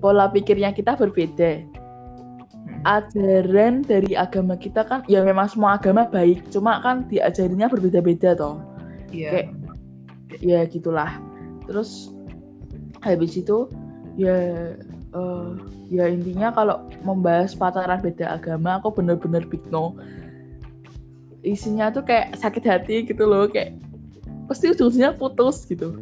Pola 0.00 0.32
pikirnya 0.32 0.72
kita 0.72 0.96
berbeda. 0.96 1.60
Hmm. 1.60 2.80
Ajaran 2.88 3.84
dari 3.84 4.16
agama 4.16 4.56
kita 4.56 4.88
kan 4.88 5.04
ya 5.06 5.20
memang 5.20 5.52
semua 5.52 5.76
agama 5.76 6.08
baik, 6.08 6.48
cuma 6.48 6.80
kan 6.80 7.04
diajarinya 7.12 7.68
berbeda-beda 7.68 8.32
toh. 8.32 8.64
Iya. 9.12 9.30
Kayak 9.30 9.48
ya 10.40 10.60
gitulah. 10.64 11.20
Terus 11.68 12.10
habis 13.04 13.36
itu 13.36 13.68
ya 14.16 14.72
uh, 15.16 15.56
ya 15.88 16.08
intinya 16.08 16.52
kalau 16.52 16.84
membahas 17.04 17.52
pacaran 17.56 18.00
beda 18.00 18.36
agama 18.36 18.80
aku 18.80 18.92
bener-bener 18.92 19.44
big 19.48 19.62
no 19.68 19.96
isinya 21.42 21.90
tuh 21.90 22.06
kayak 22.06 22.38
sakit 22.38 22.64
hati 22.64 22.96
gitu 23.04 23.26
loh 23.26 23.50
kayak 23.50 23.74
pasti 24.46 24.70
ujungnya 24.70 25.14
putus 25.14 25.66
gitu. 25.66 25.94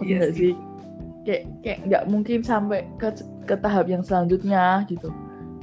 Iya 0.00 0.32
yes. 0.32 0.36
sih. 0.36 0.54
kayak 1.22 1.46
kayak 1.62 1.78
nggak 1.86 2.04
mungkin 2.10 2.42
sampai 2.42 2.82
ke 2.98 3.14
ke 3.46 3.54
tahap 3.62 3.86
yang 3.86 4.02
selanjutnya 4.02 4.82
gitu. 4.90 5.12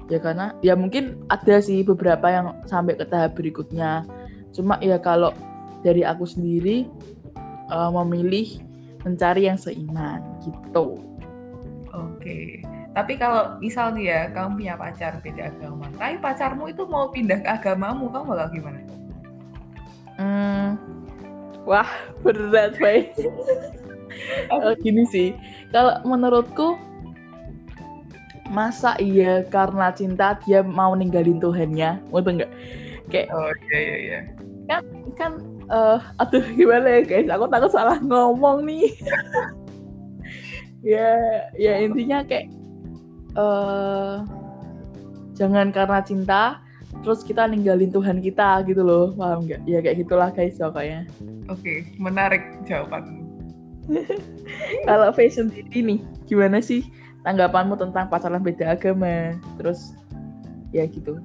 Ya 0.08 0.22
karena 0.22 0.56
ya 0.64 0.74
mungkin 0.78 1.20
ada 1.28 1.60
sih 1.60 1.84
beberapa 1.84 2.24
yang 2.32 2.56
sampai 2.70 2.96
ke 2.96 3.04
tahap 3.10 3.36
berikutnya. 3.36 4.08
Cuma 4.56 4.80
ya 4.80 4.96
kalau 5.02 5.36
dari 5.84 6.08
aku 6.08 6.24
sendiri 6.24 6.88
uh, 7.74 7.92
memilih 7.92 8.62
mencari 9.04 9.48
yang 9.52 9.60
seiman 9.60 10.24
gitu 10.44 11.00
oke 11.94 12.64
tapi 12.98 13.22
kalau 13.22 13.62
misalnya 13.62 14.02
ya 14.02 14.22
kamu 14.34 14.50
punya 14.58 14.74
pacar 14.74 15.22
beda 15.22 15.54
agama, 15.54 15.86
tapi 15.94 16.18
pacarmu 16.18 16.74
itu 16.74 16.84
mau 16.90 17.14
pindah 17.14 17.38
ke 17.46 17.50
agamamu, 17.50 18.10
kamu 18.10 18.26
bakal 18.34 18.48
gimana? 18.50 18.80
Hmm, 20.18 20.68
wah 21.70 21.88
berat 22.26 22.76
baik. 22.82 23.14
oh, 24.50 24.74
gini 24.84 25.06
sih, 25.06 25.38
kalau 25.70 26.02
menurutku 26.02 26.82
masa 28.50 28.98
iya 28.98 29.46
karena 29.46 29.94
cinta 29.94 30.42
dia 30.42 30.66
mau 30.66 30.98
ninggalin 30.98 31.38
Tuhannya, 31.38 32.02
mau 32.10 32.26
enggak? 32.26 32.50
Kayak 33.14 33.30
oh 33.30 33.54
iya 33.70 33.78
iya 33.78 33.98
iya. 34.02 34.20
Kan 34.66 34.84
kan 35.14 35.32
uh, 35.70 36.02
aduh 36.18 36.42
gimana 36.58 37.00
ya 37.00 37.02
guys, 37.06 37.30
aku 37.30 37.46
takut 37.54 37.70
salah 37.70 38.02
ngomong 38.02 38.66
nih. 38.66 38.90
ya 40.84 41.10
ya 41.60 41.74
intinya 41.84 42.24
kayak 42.24 42.48
uh, 43.36 44.24
jangan 45.36 45.72
karena 45.72 46.00
cinta 46.04 46.44
terus 47.06 47.24
kita 47.24 47.46
ninggalin 47.48 47.94
Tuhan 47.94 48.20
kita 48.20 48.66
gitu 48.66 48.82
loh 48.82 49.16
paham 49.16 49.46
nggak? 49.46 49.62
Ya 49.70 49.80
kayak 49.80 50.04
gitulah 50.04 50.30
guys 50.34 50.58
pokoknya. 50.58 51.06
Oke 51.48 51.62
okay, 51.62 51.78
menarik 52.02 52.44
jawabanmu. 52.66 53.24
Kalau 54.90 55.10
fashion 55.14 55.50
sendiri 55.50 55.80
nih 55.82 56.00
gimana 56.30 56.62
sih 56.62 56.86
tanggapanmu 57.26 57.78
tentang 57.78 58.10
pacaran 58.10 58.42
beda 58.42 58.76
agama? 58.76 59.38
Terus 59.62 59.94
ya 60.76 60.86
gitu. 60.90 61.22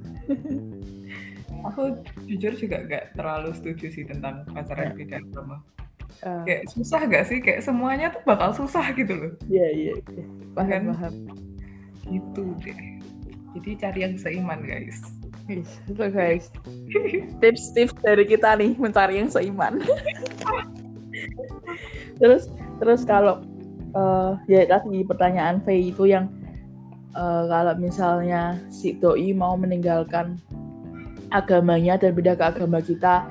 Aku 1.73 1.97
jujur 2.29 2.53
juga 2.61 2.85
gak 2.85 3.17
terlalu 3.17 3.57
setuju 3.57 3.89
sih 3.89 4.05
tentang 4.05 4.45
pacaran 4.53 4.93
ya. 4.93 4.97
beda 5.01 5.17
agama 5.25 5.65
uh, 6.23 6.45
kayak 6.47 6.71
susah 6.71 7.01
gak 7.11 7.25
sih? 7.27 7.39
Kayak 7.43 7.67
semuanya 7.67 8.15
tuh 8.15 8.23
bakal 8.23 8.55
susah 8.55 8.95
gitu 8.95 9.15
loh. 9.15 9.33
Iya 9.51 9.69
iya, 9.75 9.93
iya. 9.99 10.25
paham 10.55 10.71
kan? 10.71 10.83
paham. 10.95 11.15
Gitu 12.07 12.45
deh. 12.63 12.79
Jadi 13.55 13.71
cari 13.79 14.01
yang 14.07 14.15
seiman 14.19 14.61
guys. 14.63 14.99
Itu 15.91 16.05
guys. 16.11 16.51
Tips-tips 17.43 17.95
dari 18.03 18.25
kita 18.27 18.59
nih 18.59 18.79
mencari 18.79 19.19
yang 19.19 19.31
seiman. 19.31 19.83
Terus 22.23 22.47
terus 22.79 23.03
kalau 23.03 23.43
uh, 23.95 24.39
ya 24.51 24.67
tadi 24.67 25.03
pertanyaan 25.07 25.63
V 25.63 25.95
itu 25.95 26.11
yang 26.11 26.31
uh, 27.15 27.47
kalau 27.47 27.75
misalnya 27.79 28.59
si 28.71 28.99
doi 28.99 29.35
mau 29.35 29.55
meninggalkan 29.59 30.39
agamanya 31.35 31.99
dan 31.99 32.15
beda 32.15 32.39
ke 32.39 32.45
agama 32.55 32.79
kita 32.79 33.27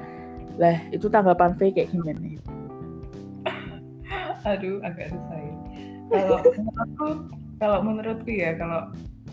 lah 0.59 0.77
itu 0.91 1.07
tanggapan 1.09 1.55
V 1.55 1.71
kayak 1.71 1.89
gimana 1.91 2.32
aduh 4.43 4.77
agak 4.83 5.11
susah 5.11 5.39
ya 5.39 5.55
kalau 6.11 6.39
aku 6.83 7.07
kalau 7.57 7.79
menurutku 7.81 8.29
ya 8.29 8.53
kalau 8.59 8.91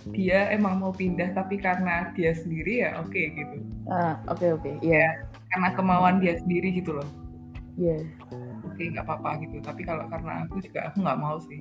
dia 0.08 0.48
emang 0.48 0.80
mau 0.80 0.92
pindah 0.94 1.34
tapi 1.36 1.60
karena 1.60 2.08
dia 2.16 2.32
sendiri 2.32 2.88
ya 2.88 2.96
oke 2.96 3.12
okay, 3.12 3.24
gitu. 3.36 3.56
Ah 3.92 4.16
oke 4.32 4.40
okay, 4.40 4.48
oke. 4.56 4.62
Okay. 4.64 4.74
Iya 4.80 4.96
yeah. 4.96 5.10
karena 5.52 5.68
kemauan 5.76 6.24
dia 6.24 6.40
sendiri 6.40 6.72
gitu 6.72 6.96
loh. 6.96 7.08
Iya. 7.76 8.00
Yeah. 8.00 8.02
Oke 8.64 8.80
okay, 8.80 8.86
nggak 8.96 9.04
apa-apa 9.04 9.30
gitu. 9.44 9.56
Tapi 9.60 9.82
kalau 9.84 10.04
karena 10.08 10.48
aku 10.48 10.56
juga 10.64 10.80
aku 10.88 10.96
nggak 11.04 11.20
mau 11.20 11.36
sih. 11.44 11.60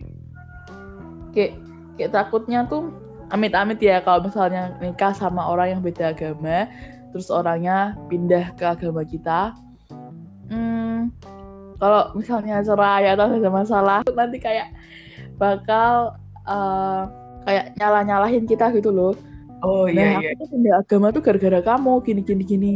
kayak 1.29 1.61
kayak 1.99 2.09
takutnya 2.09 2.65
tuh 2.65 2.89
amit-amit 3.29 3.77
ya 3.77 4.01
kalau 4.01 4.25
misalnya 4.25 4.73
nikah 4.81 5.13
sama 5.13 5.45
orang 5.45 5.77
yang 5.77 5.81
beda 5.85 6.09
agama 6.17 6.65
terus 7.13 7.29
orangnya 7.29 7.93
pindah 8.09 8.49
ke 8.57 8.65
agama 8.65 9.05
kita 9.05 9.53
hmm, 9.53 9.68
kalau 11.79 12.11
misalnya 12.13 12.59
cerai 12.59 13.07
atau 13.15 13.31
ada 13.31 13.49
masalah 13.49 13.99
nanti 14.11 14.37
kayak 14.37 14.75
bakal 15.39 16.19
uh, 16.43 17.07
kayak 17.47 17.71
nyalah 17.79 18.03
nyalahin 18.03 18.43
kita 18.43 18.67
gitu 18.75 18.91
loh. 18.91 19.15
Oh 19.59 19.91
iya 19.91 20.19
nah, 20.19 20.23
iya. 20.23 20.31
aku 20.39 20.55
pindah 20.55 20.75
agama 20.79 21.07
tuh 21.11 21.23
gara-gara 21.23 21.59
kamu 21.63 21.93
gini 22.03 22.21
gini 22.23 22.43
gini. 22.43 22.73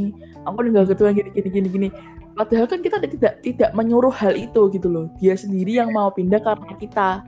Aku 0.48 0.64
ninggal 0.64 0.88
ketua 0.88 1.12
gini 1.12 1.30
gini 1.36 1.50
gini 1.52 1.68
gini. 1.68 1.90
Padahal 2.34 2.66
kan 2.66 2.80
kita 2.82 2.98
tidak 3.04 3.40
tidak 3.46 3.72
menyuruh 3.78 4.12
hal 4.12 4.34
itu 4.36 4.72
gitu 4.72 4.88
loh. 4.88 5.06
Dia 5.20 5.36
sendiri 5.36 5.80
yang 5.80 5.92
mau 5.92 6.12
pindah 6.12 6.40
karena 6.44 6.74
kita. 6.80 7.24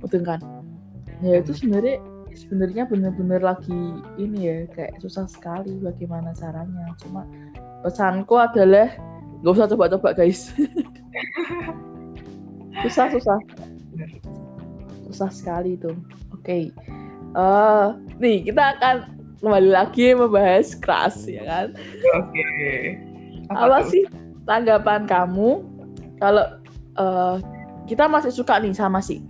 Betul 0.00 0.24
kan? 0.24 0.40
Ya 1.20 1.40
itu 1.40 1.52
sebenarnya 1.52 2.00
sebenarnya 2.32 2.88
benar-benar 2.88 3.40
lagi 3.44 3.80
ini 4.16 4.38
ya 4.48 4.56
kayak 4.72 5.00
susah 5.00 5.28
sekali 5.28 5.80
bagaimana 5.80 6.32
caranya. 6.36 6.92
Cuma 7.00 7.24
pesanku 7.80 8.36
adalah 8.36 8.92
nggak 9.40 9.52
usah 9.56 9.68
coba-coba 9.72 10.12
guys 10.12 10.52
susah 12.86 13.06
susah. 13.12 13.38
Susah 15.10 15.30
sekali 15.30 15.74
itu. 15.74 15.90
Oke. 16.34 16.40
Okay. 16.40 16.64
uh, 17.36 17.38
eh, 17.38 17.86
nih 18.22 18.36
kita 18.48 18.78
akan 18.78 18.96
kembali 19.42 19.70
lagi 19.72 20.14
membahas 20.14 20.76
keras 20.78 21.26
ya 21.26 21.42
kan? 21.44 21.66
Oke. 22.16 22.34
Okay. 22.34 22.76
apa, 23.50 23.66
apa 23.66 23.78
sih 23.90 24.04
tanggapan 24.46 25.04
kamu 25.10 25.66
kalau 26.22 26.46
uh, 26.96 27.36
kita 27.90 28.06
masih 28.06 28.30
suka 28.30 28.62
nih 28.62 28.72
sama 28.72 29.02
si 29.02 29.22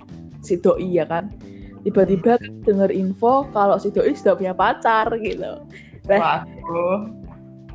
si 0.44 0.60
doi 0.60 1.00
ya 1.00 1.08
kan? 1.08 1.32
Tiba-tiba 1.80 2.36
dengar 2.68 2.92
info 2.92 3.48
kalau 3.56 3.80
si 3.80 3.88
doi 3.88 4.12
sudah 4.12 4.36
punya 4.36 4.52
pacar 4.52 5.08
gitu. 5.16 5.64
Lah 6.08 6.44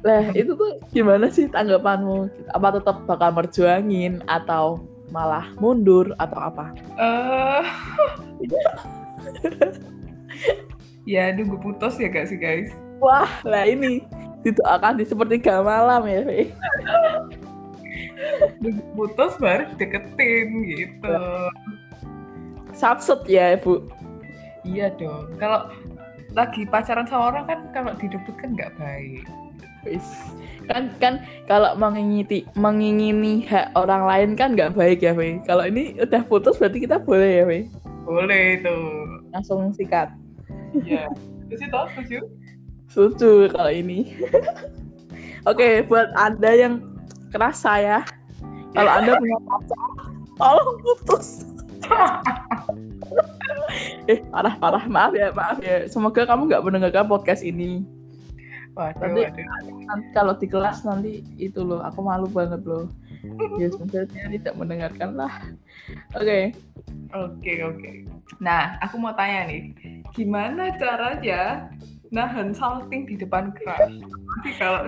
lah 0.05 0.29
itu 0.37 0.53
tuh 0.53 0.77
gimana 0.93 1.33
sih 1.33 1.49
tanggapanmu? 1.49 2.29
Apa 2.53 2.77
tetap 2.77 3.09
bakal 3.09 3.33
merjuangin 3.33 4.21
atau 4.29 4.85
malah 5.09 5.49
mundur 5.57 6.13
atau 6.21 6.53
apa? 6.53 6.65
Uh... 7.01 7.65
ya 11.09 11.33
nunggu 11.33 11.57
putus 11.57 11.97
ya 11.97 12.13
gak 12.13 12.29
sih 12.29 12.37
guys. 12.37 12.69
Wah 13.01 13.29
lah 13.41 13.65
ini 13.65 14.05
akan 14.45 15.01
di 15.01 15.05
sepertiga 15.09 15.65
malam 15.65 16.05
ya 16.05 16.21
putus 18.93 19.33
baru 19.41 19.73
deketin 19.77 20.49
gitu. 20.69 21.17
Sapset 22.77 23.25
ya 23.25 23.57
bu. 23.57 23.81
Iya 24.65 24.93
dong. 24.97 25.33
Kalau 25.41 25.73
lagi 26.35 26.67
pacaran 26.67 27.07
sama 27.07 27.31
orang 27.31 27.45
kan 27.47 27.59
kalau 27.71 27.91
didebut 27.97 28.35
kan 28.35 28.53
nggak 28.53 28.75
baik. 28.77 29.25
Kan 30.65 30.89
kan 30.97 31.21
kalau 31.45 31.77
mengingini 31.77 32.41
mengingini 32.57 33.45
hak 33.45 33.69
orang 33.77 34.09
lain 34.09 34.29
kan 34.33 34.57
nggak 34.57 34.73
baik 34.73 35.05
ya, 35.05 35.13
Wei. 35.13 35.37
Kalau 35.45 35.65
ini 35.65 35.93
udah 36.01 36.25
putus 36.25 36.57
berarti 36.57 36.83
kita 36.83 36.97
boleh 36.97 37.31
ya, 37.41 37.43
Wei. 37.45 37.61
Boleh 38.05 38.61
itu. 38.61 38.77
Langsung 39.29 39.69
sikat. 39.77 40.09
Iya. 40.73 41.05
Terus 41.49 41.61
itu 41.61 41.79
setuju? 41.93 42.19
Setuju 42.89 43.31
kalau 43.53 43.71
ini. 43.71 44.09
Oke, 45.45 45.61
okay, 45.61 45.73
buat 45.85 46.09
Anda 46.17 46.51
yang 46.57 46.73
kerasa 47.29 47.77
ya. 47.77 47.99
Kalau 48.73 48.89
Anda 48.89 49.13
punya 49.21 49.37
pacar, 49.45 49.89
tolong 50.41 50.77
putus. 50.81 51.45
eh 54.09 54.19
parah 54.33 54.57
parah 54.57 54.85
maaf 54.89 55.13
ya 55.13 55.29
maaf 55.33 55.57
ya 55.61 55.85
semoga 55.89 56.25
kamu 56.25 56.49
nggak 56.49 56.63
mendengarkan 56.65 57.05
podcast 57.05 57.45
ini 57.45 57.85
waduh, 58.75 58.99
nanti, 58.99 59.21
waduh. 59.23 59.75
nanti 59.87 60.07
kalau 60.11 60.33
di 60.35 60.47
kelas 60.51 60.83
nanti 60.83 61.23
itu 61.39 61.63
loh 61.63 61.79
aku 61.81 61.99
malu 62.03 62.27
banget 62.29 62.61
loh 62.67 62.91
ya 63.57 63.67
semoga 63.71 64.05
dia 64.11 64.27
tidak 64.29 64.53
mendengarkan 64.59 65.17
lah 65.17 65.33
oke 66.13 66.21
okay. 66.21 66.43
oke 67.15 67.33
okay, 67.39 67.57
oke 67.63 67.79
okay. 67.79 67.95
nah 68.43 68.75
aku 68.83 68.99
mau 68.99 69.15
tanya 69.15 69.49
nih 69.49 69.71
gimana 70.13 70.75
caranya 70.77 71.71
nahan 72.13 72.53
salting 72.53 73.09
di 73.09 73.15
depan 73.17 73.49
keras 73.55 73.89
nanti 73.89 74.51
kalau 74.61 74.85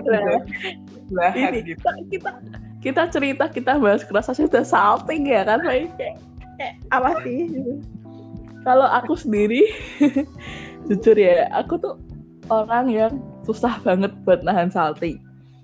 nah, 1.10 1.32
ini 1.34 1.64
gitu. 1.64 1.80
kita, 1.82 1.92
kita 2.12 2.30
kita 2.78 3.02
cerita 3.10 3.44
kita 3.50 3.74
bahas 3.80 4.06
keras 4.06 4.30
aja 4.30 4.46
sudah 4.46 4.64
salting 4.64 5.26
ya 5.26 5.42
kan 5.42 5.58
kayak 5.66 5.90
kayak 6.58 6.74
apa 6.94 7.18
sih 7.26 7.50
kalau 8.62 8.86
aku 8.86 9.18
sendiri 9.18 9.66
jujur 10.86 11.16
ya 11.18 11.50
aku 11.52 11.74
tuh 11.78 11.98
orang 12.48 12.86
yang 12.88 13.12
susah 13.48 13.80
banget 13.80 14.12
buat 14.28 14.44
nahan 14.44 14.68
salting 14.68 15.16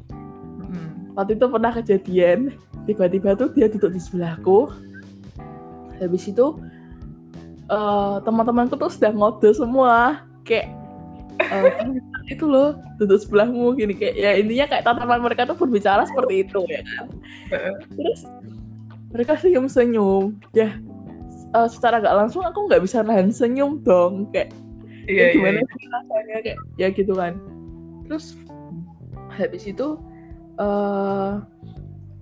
hmm. 0.09 1.15
waktu 1.15 1.37
itu 1.37 1.47
pernah 1.47 1.73
kejadian 1.77 2.57
tiba-tiba 2.85 3.37
tuh 3.37 3.49
dia 3.53 3.67
duduk 3.69 3.97
di 3.97 4.01
sebelahku. 4.01 4.73
Habis 6.01 6.29
itu 6.29 6.61
uh, 7.73 8.21
teman-temanku 8.23 8.77
tuh 8.77 8.93
sudah 8.93 9.11
ngode 9.13 9.51
semua. 9.57 10.25
Kayak 10.45 10.69
uh, 11.41 11.69
itu 12.29 12.45
loh 12.45 12.77
duduk 13.01 13.25
sebelahmu 13.25 13.77
gini. 13.77 13.97
Kayak 13.97 14.15
ya 14.21 14.31
intinya 14.37 14.67
kayak 14.69 14.85
tatapan 14.85 15.21
mereka 15.21 15.49
tuh 15.49 15.57
berbicara 15.57 16.05
seperti 16.05 16.45
itu 16.45 16.61
ya 16.69 16.83
kan. 16.85 17.07
Terus 17.97 18.21
mereka 19.15 19.39
senyum 19.41 19.67
senyum 19.71 20.37
ya 20.53 20.75
uh, 21.55 21.71
secara 21.71 22.03
gak 22.03 22.19
langsung 22.19 22.43
aku 22.43 22.67
nggak 22.67 22.83
bisa 22.85 23.01
nahan 23.01 23.33
senyum 23.33 23.81
dong. 23.81 24.29
Kayak 24.35 24.53
iya, 25.09 25.33
ya, 25.33 25.35
gimana 25.39 25.59
iya. 25.63 25.73
sih 25.73 25.87
rasanya? 25.89 26.37
Kayak 26.45 26.59
ya 26.77 26.89
gitu 26.93 27.15
kan 27.17 27.35
terus 28.15 28.39
habis 29.35 29.67
itu 29.67 29.99
uh, 30.63 31.43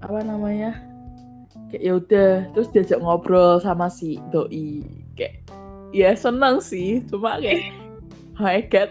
apa 0.00 0.18
namanya 0.24 0.80
kayak 1.68 1.84
ya 1.84 1.92
udah 2.00 2.30
terus 2.56 2.72
diajak 2.72 3.04
ngobrol 3.04 3.60
sama 3.60 3.92
si 3.92 4.16
doi. 4.32 4.80
Kayak 5.20 5.44
ya 5.92 6.16
seneng 6.16 6.64
sih 6.64 7.04
cuma 7.12 7.36
kayak 7.36 7.76
oh 8.40 8.48
my 8.48 8.64
god 8.72 8.88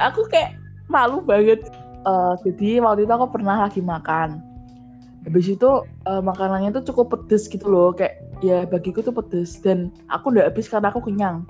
aku 0.00 0.24
kayak 0.32 0.56
malu 0.88 1.20
banget. 1.20 1.68
Uh, 2.08 2.36
jadi 2.40 2.80
waktu 2.80 3.04
itu 3.04 3.12
aku 3.12 3.28
pernah 3.28 3.68
lagi 3.68 3.84
makan. 3.84 4.40
Habis 5.28 5.56
itu 5.56 5.84
uh, 6.08 6.22
makanannya 6.24 6.72
tuh 6.80 6.88
cukup 6.88 7.12
pedes 7.12 7.52
gitu 7.52 7.68
loh 7.68 7.92
kayak 7.92 8.24
ya 8.40 8.64
bagiku 8.64 9.04
tuh 9.04 9.12
pedes 9.12 9.60
dan 9.60 9.92
aku 10.08 10.32
udah 10.32 10.48
habis 10.48 10.72
karena 10.72 10.88
aku 10.88 11.04
kenyang. 11.04 11.44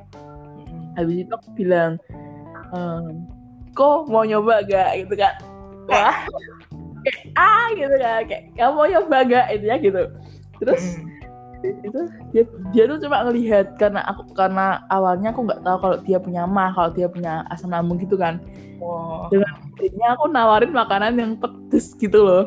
Habis 0.98 1.26
itu 1.26 1.30
aku 1.30 1.48
bilang 1.58 1.98
ehm, 2.74 3.33
kok 3.74 4.08
mau 4.08 4.24
nyoba 4.24 4.62
gak 4.64 4.90
gitu 5.04 5.14
kan. 5.18 5.34
Wah. 5.90 6.16
Kayak 7.04 7.20
ah 7.36 7.68
gitu 7.74 7.96
kan. 8.00 8.22
Kayak 8.30 8.42
kamu 8.56 8.72
mau 8.72 8.86
nyoba 8.88 9.16
gak 9.28 9.46
itu 9.52 9.64
ya 9.66 9.76
gitu. 9.82 10.02
Terus 10.62 10.84
itu 11.64 12.00
dia 12.32 12.44
dia 12.76 12.84
tuh 12.84 13.00
cuma 13.00 13.24
ngelihat 13.24 13.80
karena 13.80 14.04
aku 14.04 14.28
karena 14.36 14.84
awalnya 14.92 15.32
aku 15.32 15.48
nggak 15.48 15.64
tahu 15.64 15.76
kalau 15.80 15.96
dia 16.04 16.20
punya 16.20 16.44
mah 16.44 16.76
kalau 16.76 16.92
dia 16.92 17.08
punya 17.08 17.40
asam 17.48 17.72
lambung 17.72 17.96
gitu 18.00 18.20
kan. 18.20 18.40
Wow. 18.84 19.32
dengan 19.32 19.48
akhirnya 19.80 20.08
aku 20.12 20.24
nawarin 20.28 20.72
makanan 20.76 21.16
yang 21.16 21.32
pedes 21.40 21.96
gitu 21.96 22.20
loh. 22.20 22.44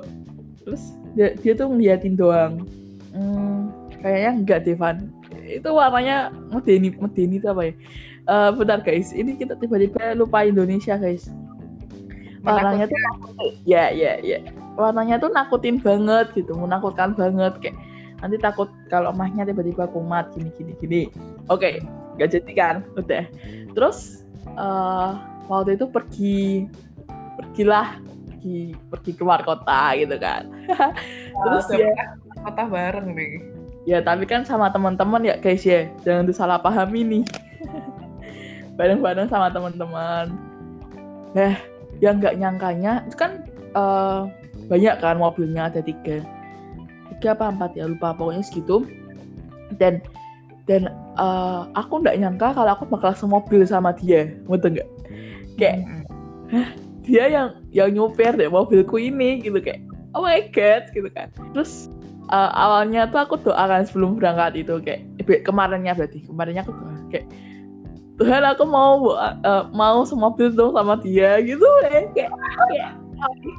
Terus 0.62 0.94
dia, 1.18 1.34
dia 1.42 1.58
tuh 1.58 1.66
ngeliatin 1.72 2.14
doang. 2.14 2.62
Hmm, 3.10 3.74
kayaknya 4.06 4.32
enggak 4.38 4.62
Devan 4.70 5.10
itu 5.48 5.70
warnanya 5.72 6.30
medeni 6.52 6.92
medeni 6.94 7.40
itu 7.40 7.48
apa 7.48 7.72
ya 7.72 7.74
uh, 8.28 8.52
bentar 8.54 8.84
guys. 8.84 9.16
Ini 9.16 9.40
kita 9.40 9.58
tiba-tiba 9.58 10.14
lupa 10.14 10.44
Indonesia 10.46 11.00
guys. 11.00 11.32
Warnanya 12.44 12.86
tuh 12.88 13.00
ya 13.66 13.90
ya 13.92 14.20
ya. 14.22 14.40
Warnanya 14.78 15.18
tuh 15.18 15.34
nakutin 15.34 15.82
banget 15.82 16.32
gitu 16.38 16.54
menakutkan 16.54 17.18
banget. 17.18 17.58
Kayak 17.60 17.76
nanti 18.22 18.36
takut 18.38 18.70
kalau 18.92 19.12
mahnya 19.16 19.48
tiba-tiba 19.48 19.90
kumat 19.90 20.30
gini 20.36 20.54
gini 20.56 20.74
gini. 20.78 21.02
Oke 21.50 21.82
okay, 21.82 21.84
gak 22.22 22.38
jadi 22.38 22.52
kan? 22.54 22.76
Udah. 22.96 23.26
Terus 23.74 24.24
uh, 24.56 25.18
waktu 25.50 25.80
itu 25.80 25.86
pergi 25.90 26.40
pergilah 27.38 28.00
pergi 28.38 28.78
pergi 28.92 29.12
keluar 29.18 29.42
kota 29.44 29.98
gitu 29.98 30.16
kan. 30.22 30.48
Terus 31.36 31.66
ya. 31.74 31.92
kota 32.46 32.64
bareng 32.70 33.18
nih. 33.18 33.34
Ya 33.88 34.04
tapi 34.04 34.28
kan 34.28 34.44
sama 34.44 34.68
teman-teman 34.72 35.24
ya 35.24 35.36
guys 35.40 35.64
ya. 35.64 35.90
Jangan 36.04 36.28
disalahpahami 36.28 37.02
nih 37.04 37.24
bareng-bareng 38.78 39.28
sama 39.28 39.50
teman-teman. 39.50 40.32
Nah 41.34 41.54
yang 42.00 42.22
nggak 42.22 42.38
nyangkanya 42.38 43.04
itu 43.10 43.18
kan 43.18 43.44
uh, 43.74 44.30
banyak 44.70 44.96
kan 45.02 45.18
mobilnya 45.18 45.68
ada 45.68 45.82
tiga. 45.82 46.22
Tiga 47.18 47.34
apa 47.34 47.50
empat 47.52 47.74
ya 47.74 47.90
lupa. 47.90 48.14
Pokoknya 48.14 48.46
segitu. 48.46 48.86
Dan 49.82 50.00
dan 50.70 50.94
uh, 51.18 51.68
aku 51.74 52.06
nggak 52.06 52.18
nyangka 52.22 52.54
kalau 52.54 52.72
aku 52.78 52.86
bakal 52.88 53.12
semobil 53.18 53.66
sama 53.66 53.92
dia. 53.98 54.30
Betul 54.46 54.78
nggak? 54.78 54.90
Kayak 55.58 55.78
Hah, 56.48 56.70
dia 57.04 57.28
yang 57.28 57.48
yang 57.76 57.92
nyupir 57.92 58.32
deh 58.38 58.48
mobilku 58.48 59.02
ini 59.02 59.42
gitu. 59.42 59.58
Kayak 59.60 59.84
oh 60.14 60.22
my 60.24 60.46
god 60.54 60.88
gitu 60.94 61.10
kan. 61.12 61.34
Terus 61.52 61.90
uh, 62.30 62.54
awalnya 62.54 63.10
tuh 63.10 63.26
aku 63.26 63.36
doakan 63.42 63.84
sebelum 63.84 64.22
berangkat 64.22 64.64
itu. 64.64 64.78
Kayak 64.86 65.02
kemarinnya 65.44 65.98
berarti. 65.98 66.24
Kemarinnya 66.24 66.62
aku 66.64 66.72
doa 66.78 66.96
kayak 67.12 67.28
Tuhan 68.18 68.42
aku 68.42 68.66
mau 68.66 69.14
uh, 69.14 69.70
mau 69.70 70.02
semobil 70.02 70.50
dong 70.50 70.74
sama 70.74 70.98
dia 70.98 71.38
gitu 71.46 71.66
kayak 71.86 72.10
kayak 72.18 72.92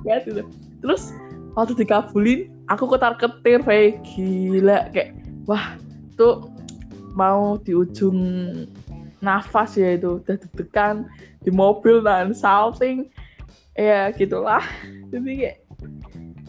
kayak 0.02 0.20
gitu. 0.26 0.42
Terus 0.82 1.14
waktu 1.54 1.78
dikabulin 1.78 2.50
aku 2.66 2.90
ketar 2.90 3.14
ketir 3.14 3.62
kayak 3.62 4.02
gila 4.02 4.90
kayak 4.90 5.14
wah 5.46 5.78
tuh 6.18 6.50
mau 7.14 7.54
di 7.62 7.70
ujung 7.74 8.18
nafas 9.22 9.78
ya 9.78 9.94
itu. 9.94 10.18
Udah 10.18 10.34
deg-degan 10.34 11.06
di 11.46 11.54
mobil 11.54 12.02
dan 12.02 12.34
salting 12.34 13.06
ya 13.78 14.10
gitulah. 14.10 14.66
Jadi 15.14 15.30
kayak 15.38 15.58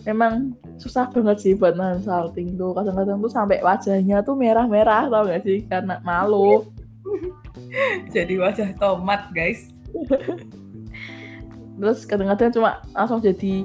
emang 0.10 0.58
susah 0.82 1.06
banget 1.14 1.38
sih 1.46 1.54
buat 1.54 1.78
nahan 1.78 2.02
salting 2.02 2.58
tuh. 2.58 2.74
Kadang-kadang 2.74 3.22
tuh 3.22 3.30
sampai 3.30 3.62
wajahnya 3.62 4.26
tuh 4.26 4.34
merah-merah 4.34 5.14
tau 5.14 5.30
gak 5.30 5.46
sih? 5.46 5.62
Karena 5.70 6.02
malu 6.02 6.66
jadi 8.16 8.34
wajah 8.40 8.70
tomat 8.78 9.32
guys. 9.32 9.72
Terus 11.80 12.04
kadang-kadang 12.04 12.52
cuma 12.52 12.84
langsung 12.92 13.24
jadi 13.24 13.64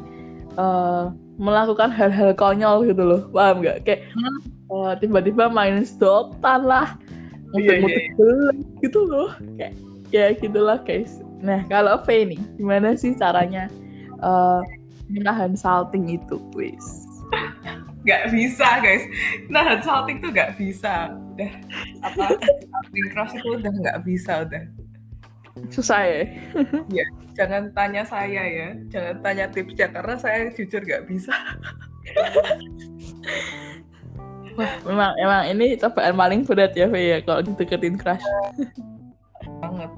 uh, 0.54 1.10
melakukan 1.34 1.90
hal-hal 1.90 2.30
konyol 2.34 2.86
gitu 2.86 3.02
loh. 3.02 3.22
Paham 3.34 3.66
gak 3.66 3.82
kayak 3.82 4.06
uh, 4.70 4.94
tiba-tiba 4.98 5.50
main 5.50 5.82
sedotan 5.82 6.62
lah 6.66 6.94
muter-muter 7.54 7.90
iya, 7.90 8.10
iya. 8.10 8.34
iya. 8.54 8.78
gitu 8.86 9.00
loh. 9.06 9.30
Kayak 9.58 9.74
ya 10.14 10.26
gitulah 10.38 10.78
guys. 10.86 11.18
Nah 11.42 11.66
kalau 11.66 11.98
V 12.06 12.34
nih 12.34 12.40
gimana 12.56 12.94
sih 12.94 13.18
caranya 13.18 13.66
uh, 14.22 14.62
menahan 15.10 15.52
salting 15.58 16.08
itu 16.08 16.40
guys 16.54 16.86
nggak 18.04 18.24
bisa 18.30 18.68
guys 18.84 19.04
nahan 19.48 19.80
salting 19.80 20.20
tuh 20.20 20.28
nggak 20.28 20.54
bisa 20.60 21.16
udah 21.34 21.52
apa 22.04 22.36
cross 23.16 23.32
itu 23.32 23.48
udah 23.56 23.72
nggak 23.72 23.98
bisa 24.04 24.44
udah 24.44 24.64
susah 25.72 26.04
ya 26.04 26.22
ya 26.92 27.06
jangan 27.32 27.72
tanya 27.72 28.04
saya 28.04 28.42
ya 28.44 28.68
jangan 28.92 29.16
tanya 29.24 29.44
tipsnya 29.48 29.88
karena 29.88 30.14
saya 30.20 30.52
jujur 30.52 30.84
nggak 30.84 31.08
bisa 31.08 31.32
Wah, 34.54 34.70
memang 34.86 35.12
emang 35.18 35.42
ini 35.50 35.74
cobaan 35.74 36.14
paling 36.14 36.46
berat 36.46 36.78
ya, 36.78 36.86
Fe 36.86 37.10
ya, 37.10 37.18
kalau 37.26 37.42
deketin 37.42 37.98
crush. 37.98 38.22
Banget. 39.58 39.90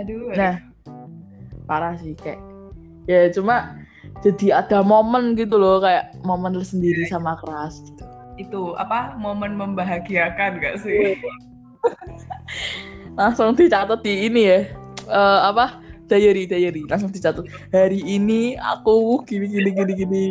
Aduh. 0.00 0.32
Nah, 0.32 0.56
parah 1.68 2.00
sih 2.00 2.16
kayak. 2.16 2.40
Ya 3.04 3.28
cuma 3.28 3.76
jadi 4.20 4.60
ada 4.60 4.84
momen 4.84 5.32
gitu 5.32 5.56
loh 5.56 5.80
kayak 5.80 6.12
momen 6.28 6.60
sendiri 6.60 7.08
sama 7.08 7.40
keras 7.40 7.80
gitu. 7.88 8.04
Itu 8.36 8.62
apa 8.76 9.16
momen 9.16 9.56
membahagiakan 9.56 10.60
gak 10.60 10.76
sih? 10.84 11.16
Langsung 13.18 13.56
dicatat 13.56 14.04
di 14.04 14.28
ini 14.28 14.42
ya. 14.44 14.60
Uh, 15.08 15.40
apa? 15.52 15.80
Diary 16.12 16.44
diary. 16.44 16.84
Langsung 16.84 17.08
dicatat. 17.08 17.48
Hari 17.72 18.04
ini 18.04 18.60
aku 18.60 19.24
gini 19.24 19.48
gini 19.48 19.70
gini 19.72 19.92
gini. 19.96 20.24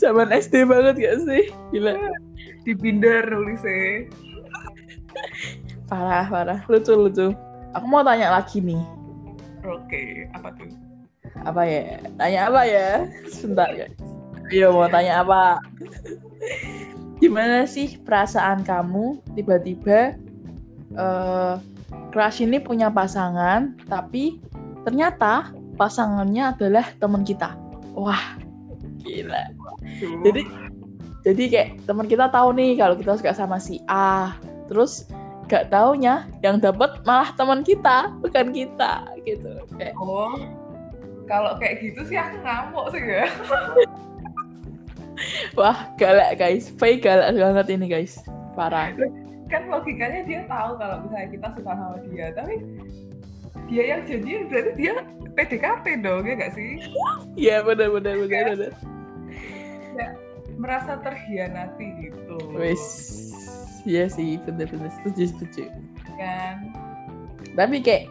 Zaman 0.00 0.32
SD 0.32 0.64
banget 0.64 0.96
gak 0.96 1.16
sih? 1.28 1.52
Gila. 1.76 1.92
Di 2.64 2.72
binder 2.72 3.28
nulisnya 3.28 4.08
parah 5.92 6.24
parah. 6.24 6.60
Lucu 6.72 6.96
lucu. 6.96 7.36
Aku 7.76 7.84
mau 7.84 8.00
tanya 8.00 8.32
lagi 8.32 8.64
nih. 8.64 8.80
Oke 9.60 10.24
apa 10.32 10.56
tuh 10.56 10.79
apa 11.44 11.62
ya? 11.66 11.82
Tanya 12.18 12.40
apa 12.50 12.62
ya? 12.66 12.88
Sebentar 13.34 13.70
ya. 13.72 13.86
Iya 14.50 14.66
mau 14.74 14.90
tanya 14.90 15.22
apa? 15.22 15.62
Gimana 17.22 17.68
sih 17.68 18.00
perasaan 18.02 18.66
kamu 18.66 19.22
tiba-tiba 19.38 20.18
uh, 20.98 21.62
crush 22.10 22.42
ini 22.42 22.58
punya 22.58 22.90
pasangan 22.90 23.78
tapi 23.86 24.42
ternyata 24.82 25.54
pasangannya 25.78 26.50
adalah 26.50 26.86
teman 26.98 27.22
kita? 27.22 27.54
Wah 27.94 28.40
gila. 29.06 29.54
Jadi 30.26 30.42
jadi 31.20 31.42
kayak 31.52 31.70
teman 31.84 32.08
kita 32.08 32.32
tahu 32.32 32.56
nih 32.56 32.80
kalau 32.80 32.96
kita 32.96 33.20
suka 33.20 33.36
sama 33.36 33.60
si 33.60 33.78
A 33.86 34.34
terus 34.66 35.06
gak 35.50 35.68
taunya 35.74 36.30
yang 36.46 36.62
dapat 36.62 37.02
malah 37.02 37.34
teman 37.34 37.60
kita 37.66 38.10
bukan 38.22 38.54
kita 38.54 39.04
gitu. 39.26 39.62
Kayak 39.76 39.94
oh 40.00 40.38
kalau 41.30 41.54
kayak 41.62 41.78
gitu 41.78 42.02
sih 42.10 42.18
aku 42.18 42.42
ngamuk 42.42 42.90
sih 42.90 42.98
ya 42.98 43.30
wah 45.58 45.88
galak 45.96 46.40
guys. 46.40 46.72
Faye 46.76 47.00
galak 47.00 47.36
banget 47.36 47.66
ini 47.76 47.86
guys. 47.88 48.20
Parah. 48.56 48.92
Kan 49.50 49.66
logikanya 49.66 50.22
dia 50.26 50.40
tahu 50.46 50.78
kalau 50.78 51.02
misalnya 51.06 51.28
kita 51.34 51.48
suka 51.58 51.72
sama 51.74 51.96
dia 52.10 52.26
tapi 52.34 52.54
dia 53.66 53.82
yang 53.94 54.02
janjiin 54.06 54.50
berarti 54.50 54.72
dia 54.78 54.94
PDKT 55.34 55.86
dong 56.02 56.26
ya 56.26 56.34
gak 56.38 56.52
sih? 56.54 56.70
Iya 57.38 57.62
benar 57.62 57.94
benar 57.94 58.14
benar 58.26 58.42
ya. 58.42 58.50
benar 58.58 58.72
ya, 59.94 60.08
merasa 60.58 60.98
terhianati 60.98 62.10
gitu. 62.10 62.36
Wis 62.58 62.84
iya 63.86 64.10
sih 64.10 64.36
benar 64.42 64.66
benar 64.66 64.90
setuju 65.00 65.30
setuju. 65.34 65.64
Kan? 66.18 66.74
Tapi 67.54 67.78
kayak 67.78 68.10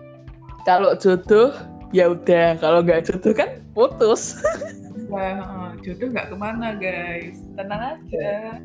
kalau 0.64 0.96
jodoh 0.96 1.52
ya 1.90 2.14
udah 2.14 2.58
kalau 2.62 2.86
nggak 2.86 3.10
jodoh 3.10 3.34
kan 3.34 3.62
putus. 3.74 4.38
Wah, 5.12 5.74
jodoh 5.82 6.14
nggak 6.14 6.30
ke 6.30 6.36
mana 6.38 6.78
guys. 6.78 7.42
Tenang 7.58 7.98
aja. 7.98 8.62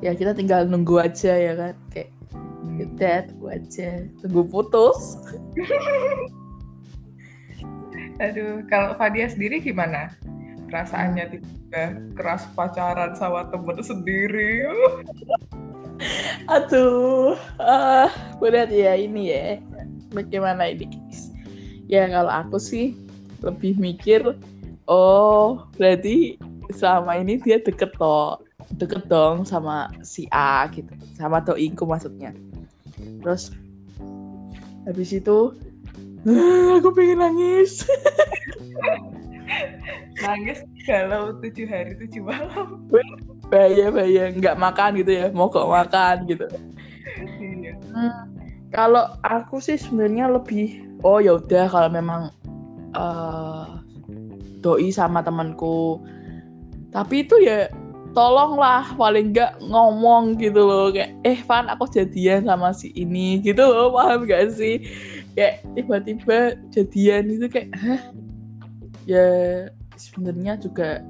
Ya 0.00 0.16
kita 0.16 0.32
tinggal 0.32 0.64
nunggu 0.64 0.96
aja 0.96 1.36
ya 1.36 1.52
kan. 1.52 1.74
Kayak 1.92 2.10
hmm. 2.32 2.84
udah 2.96 3.16
tunggu 3.28 3.46
aja. 3.52 3.90
Tunggu 4.24 4.42
putus. 4.48 5.20
Aduh 8.24 8.64
kalau 8.68 8.96
Fadia 8.96 9.28
sendiri 9.28 9.60
gimana? 9.60 10.12
Perasaannya 10.68 11.24
hmm. 11.28 11.32
tiba 11.36 11.84
keras 12.16 12.48
pacaran 12.56 13.12
sama 13.16 13.52
temen 13.52 13.84
sendiri. 13.84 14.64
Aduh 16.56 17.36
ah 17.60 18.08
berat 18.40 18.72
ya 18.72 18.96
ini 18.96 19.28
ya. 19.28 19.60
Bagaimana 20.10 20.72
ini 20.72 20.88
guys 20.88 21.29
ya 21.90 22.06
kalau 22.06 22.30
aku 22.30 22.56
sih 22.62 22.94
lebih 23.42 23.74
mikir 23.82 24.22
oh 24.86 25.66
berarti 25.74 26.38
selama 26.70 27.18
ini 27.18 27.42
dia 27.42 27.58
deket 27.58 27.90
toh 27.98 28.38
deket 28.78 29.10
dong 29.10 29.42
sama 29.42 29.90
si 30.06 30.30
A 30.30 30.70
gitu 30.70 30.94
sama 31.18 31.42
doiku 31.42 31.82
maksudnya. 31.82 32.30
Terus 33.20 33.50
habis 34.86 35.10
itu 35.10 35.58
aku 36.78 36.88
pengen 36.94 37.18
nangis. 37.26 37.82
Nangis 40.22 40.62
kalau 40.86 41.34
tujuh 41.42 41.66
hari 41.66 41.98
tujuh 41.98 42.22
malam. 42.22 42.86
Bahaya 43.50 43.90
bahaya. 43.90 44.30
Nggak 44.30 44.56
makan 44.60 44.90
gitu 45.02 45.10
ya 45.10 45.26
mau 45.34 45.50
kok 45.50 45.66
makan 45.66 46.28
gitu. 46.30 46.46
Iya. 47.40 47.74
hmm, 47.90 48.22
kalau 48.70 49.18
aku 49.26 49.58
sih 49.58 49.80
sebenarnya 49.80 50.30
lebih 50.30 50.89
oh 51.02 51.18
ya 51.18 51.36
udah 51.36 51.66
kalau 51.68 51.90
memang 51.92 52.32
uh, 52.94 53.80
doi 54.60 54.92
sama 54.92 55.24
temanku. 55.24 56.00
Tapi 56.90 57.24
itu 57.24 57.38
ya 57.40 57.70
tolonglah 58.12 58.90
paling 58.98 59.30
nggak 59.30 59.62
ngomong 59.62 60.34
gitu 60.42 60.66
loh 60.66 60.90
kayak 60.90 61.14
eh 61.22 61.38
Van 61.46 61.70
aku 61.70 61.86
jadian 61.86 62.50
sama 62.50 62.74
si 62.74 62.90
ini 62.98 63.38
gitu 63.38 63.62
loh 63.62 63.94
paham 63.94 64.26
gak 64.26 64.54
sih? 64.54 64.82
Kayak 65.38 65.62
tiba-tiba 65.78 66.38
jadian 66.74 67.30
itu 67.30 67.46
kayak 67.46 67.70
Hah? 67.78 68.02
ya 69.08 69.26
sebenarnya 69.94 70.58
juga 70.58 71.02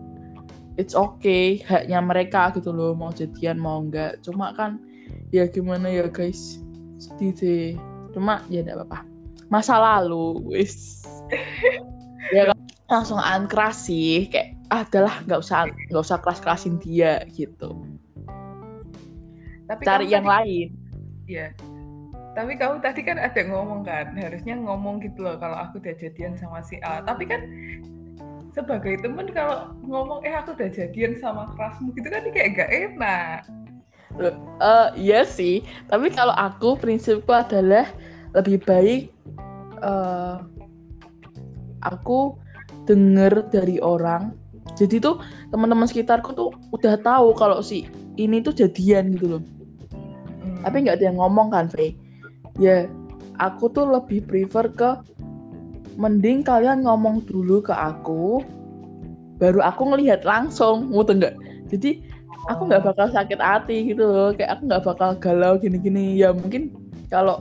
it's 0.76 0.92
okay 0.92 1.60
haknya 1.64 1.98
mereka 2.04 2.52
gitu 2.52 2.70
loh 2.70 2.92
mau 2.92 3.12
jadian 3.12 3.56
mau 3.56 3.80
enggak 3.80 4.20
cuma 4.20 4.52
kan 4.52 4.76
ya 5.32 5.48
gimana 5.48 5.88
ya 5.88 6.06
guys? 6.06 6.60
Sedih 7.00 7.32
sih. 7.32 7.64
Cuma 8.12 8.44
ya 8.52 8.60
tidak 8.60 8.84
apa-apa 8.84 9.09
masa 9.50 9.76
lalu 9.76 10.40
wis. 10.48 11.02
Ya 12.30 12.52
langsung 12.86 13.18
keras 13.48 13.88
sih 13.88 14.28
kayak 14.28 14.54
ah 14.68 14.84
adalah 14.86 15.24
nggak 15.24 15.40
usah 15.40 15.66
nggak 15.88 16.04
usah 16.04 16.20
keras 16.20 16.38
kerasin 16.38 16.76
dia 16.78 17.24
gitu. 17.32 17.80
Tapi 19.66 19.82
cari 19.82 20.06
yang 20.12 20.28
tadi, 20.28 20.30
lain. 20.30 20.68
Ya 21.26 21.50
tapi 22.30 22.54
kamu 22.54 22.78
tadi 22.78 23.02
kan 23.02 23.18
ada 23.18 23.42
ngomong 23.42 23.82
kan 23.82 24.14
harusnya 24.14 24.54
ngomong 24.54 25.02
gitu 25.02 25.26
loh 25.26 25.34
kalau 25.42 25.58
aku 25.58 25.82
udah 25.82 25.94
jadian 25.98 26.38
sama 26.38 26.62
si 26.62 26.78
A. 26.86 27.02
Tapi 27.02 27.26
kan 27.26 27.42
sebagai 28.54 29.02
temen 29.02 29.30
kalau 29.34 29.74
ngomong 29.82 30.22
eh 30.22 30.34
aku 30.34 30.54
udah 30.54 30.70
jadian 30.70 31.18
sama 31.18 31.50
kerasmu 31.54 31.90
gitu 31.98 32.06
kan 32.06 32.22
kayak 32.30 32.50
gak 32.54 32.70
enak. 32.70 33.40
Uh, 34.62 34.90
iya 34.94 35.26
sih. 35.26 35.66
Tapi 35.90 36.10
kalau 36.14 36.34
aku 36.34 36.78
prinsipku 36.78 37.30
adalah 37.30 37.90
lebih 38.36 38.62
baik 38.62 39.02
uh, 39.82 40.44
aku 41.82 42.36
denger 42.86 43.48
dari 43.50 43.78
orang. 43.82 44.34
Jadi 44.78 45.02
tuh 45.02 45.20
teman-teman 45.50 45.84
sekitarku 45.84 46.32
tuh 46.32 46.54
udah 46.72 46.96
tahu 47.00 47.34
kalau 47.34 47.60
si 47.60 47.90
ini 48.16 48.40
tuh 48.40 48.54
jadian 48.54 49.12
gitu 49.16 49.38
loh. 49.38 49.42
Hmm. 50.40 50.56
tapi 50.64 50.88
nggak 50.88 50.96
ada 51.00 51.04
yang 51.12 51.18
ngomong 51.20 51.52
kan 51.52 51.68
Faye 51.68 51.92
ya 52.56 52.88
aku 53.36 53.68
tuh 53.72 53.84
lebih 53.84 54.24
prefer 54.24 54.72
ke 54.72 54.90
mending 56.00 56.40
kalian 56.40 56.80
ngomong 56.84 57.20
dulu 57.28 57.60
ke 57.60 57.76
aku 57.76 58.40
baru 59.40 59.64
aku 59.64 59.88
ngelihat 59.88 60.24
langsung 60.24 60.92
mutu 60.92 61.16
nggak? 61.16 61.32
Jadi 61.72 62.04
aku 62.52 62.68
nggak 62.68 62.84
bakal 62.92 63.08
sakit 63.08 63.40
hati 63.40 63.88
gitu 63.88 64.04
loh. 64.04 64.30
Kayak 64.36 64.60
aku 64.60 64.62
nggak 64.68 64.84
bakal 64.84 65.10
galau 65.16 65.56
gini-gini. 65.56 66.20
Ya 66.20 66.36
mungkin 66.36 66.76
kalau 67.08 67.40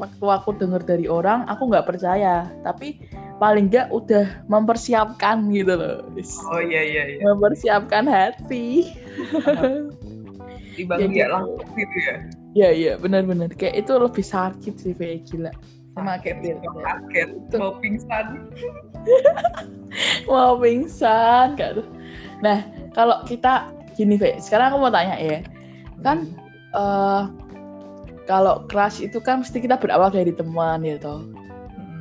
waktu 0.00 0.24
aku 0.24 0.56
dengar 0.56 0.80
dari 0.80 1.04
orang 1.04 1.44
aku 1.46 1.68
nggak 1.68 1.84
percaya. 1.84 2.48
Tapi 2.64 2.96
paling 3.36 3.68
nggak 3.68 3.92
udah 3.92 4.44
mempersiapkan 4.48 5.52
gitu 5.52 5.76
loh. 5.76 6.00
Oh 6.52 6.60
iya 6.64 6.80
iya 6.80 7.02
iya. 7.16 7.20
mempersiapkan 7.28 8.08
hati. 8.08 8.96
Timbang 10.74 11.12
Ya, 11.12 11.28
gitu. 11.28 11.28
langsung 11.28 11.70
gitu 11.76 11.96
ya. 12.00 12.14
ya 12.56 12.68
iya 12.72 12.92
benar-benar. 12.96 13.52
Kayak 13.52 13.84
itu 13.84 13.92
lebih 14.00 14.24
sakit 14.24 14.74
sih 14.80 14.92
kayak 14.96 15.28
gila. 15.28 15.52
Sama 15.98 16.16
kayak 16.22 16.62
Kaget, 16.64 17.30
mau 17.58 17.76
pingsan. 17.82 18.26
mau 20.30 20.52
pingsan 20.56 21.58
gak 21.60 21.82
tuh. 21.82 21.86
Nah 22.40 22.64
kalau 22.96 23.20
kita 23.28 23.68
gini 23.98 24.16
Fe, 24.16 24.38
sekarang 24.40 24.72
aku 24.72 24.78
mau 24.88 24.92
tanya 24.94 25.18
ya. 25.20 25.44
Kan 26.00 26.32
eh 26.72 27.22
kalau 28.30 28.62
kelas 28.70 29.02
itu 29.02 29.18
kan 29.18 29.42
mesti 29.42 29.58
kita 29.58 29.74
berawal 29.74 30.06
dari 30.06 30.30
teman 30.30 30.86
ya 30.86 30.94
toh. 31.02 31.26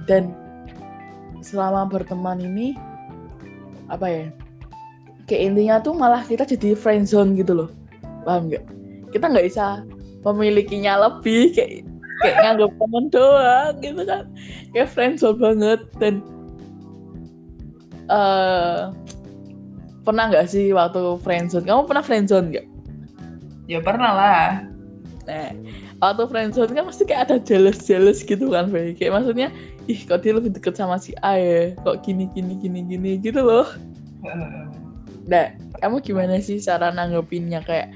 Dan 0.05 0.37
selama 1.41 1.89
berteman 1.89 2.37
ini 2.37 2.77
apa 3.89 4.05
ya 4.05 4.25
kayak 5.25 5.41
intinya 5.49 5.81
tuh 5.81 5.97
malah 5.97 6.21
kita 6.21 6.45
jadi 6.45 6.77
friendzone 6.77 7.33
gitu 7.33 7.57
loh. 7.57 7.69
Paham 8.29 8.53
nggak? 8.53 8.61
Kita 9.09 9.25
nggak 9.25 9.45
bisa 9.49 9.81
memilikinya 10.21 11.09
lebih 11.09 11.57
kayak 11.57 11.81
kayak 12.21 12.35
nganggap 12.45 12.71
temen 12.77 13.05
doang 13.09 13.73
gitu 13.81 14.01
kan 14.05 14.23
kayak 14.69 14.89
friendzone 14.93 15.41
banget. 15.41 15.81
Dan 15.97 16.21
eh 18.05 18.93
pernah 20.05 20.29
nggak 20.29 20.45
sih 20.45 20.69
waktu 20.77 21.17
friendzone 21.25 21.65
kamu 21.65 21.89
pernah 21.89 22.05
friendzone 22.05 22.53
nggak? 22.53 22.67
Ya 23.65 23.81
pernah 23.81 24.11
lah. 24.13 24.49
Nah, 25.29 25.53
waktu 25.99 26.23
friendzone 26.31 26.71
kan 26.71 26.87
pasti 26.87 27.03
kayak 27.03 27.29
ada 27.29 27.37
jealous-jealous 27.43 28.23
gitu 28.23 28.51
kan, 28.51 28.71
Bay. 28.71 28.95
Kayak 28.95 29.19
maksudnya, 29.19 29.47
ih 29.91 29.99
kok 30.07 30.23
dia 30.23 30.35
lebih 30.35 30.55
deket 30.55 30.79
sama 30.79 30.95
si 30.95 31.11
A 31.23 31.35
ya, 31.35 31.75
kok 31.83 32.03
gini 32.03 32.31
gini 32.31 32.55
gini 32.59 32.79
gini 32.87 33.11
gitu 33.19 33.43
loh. 33.43 33.67
Nah, 35.27 35.53
kamu 35.83 36.01
gimana 36.01 36.39
sih 36.39 36.57
cara 36.63 36.89
nanggepinnya 36.89 37.61
kayak 37.63 37.91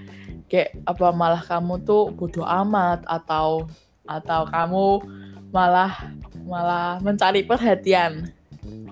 kayak 0.51 0.75
apa 0.85 1.09
malah 1.15 1.41
kamu 1.41 1.81
tuh 1.87 2.13
bodoh 2.13 2.45
amat 2.45 3.01
atau 3.09 3.65
atau 4.05 4.45
kamu 4.51 5.01
malah 5.55 6.11
malah 6.43 6.99
mencari 6.99 7.41
perhatian 7.41 8.29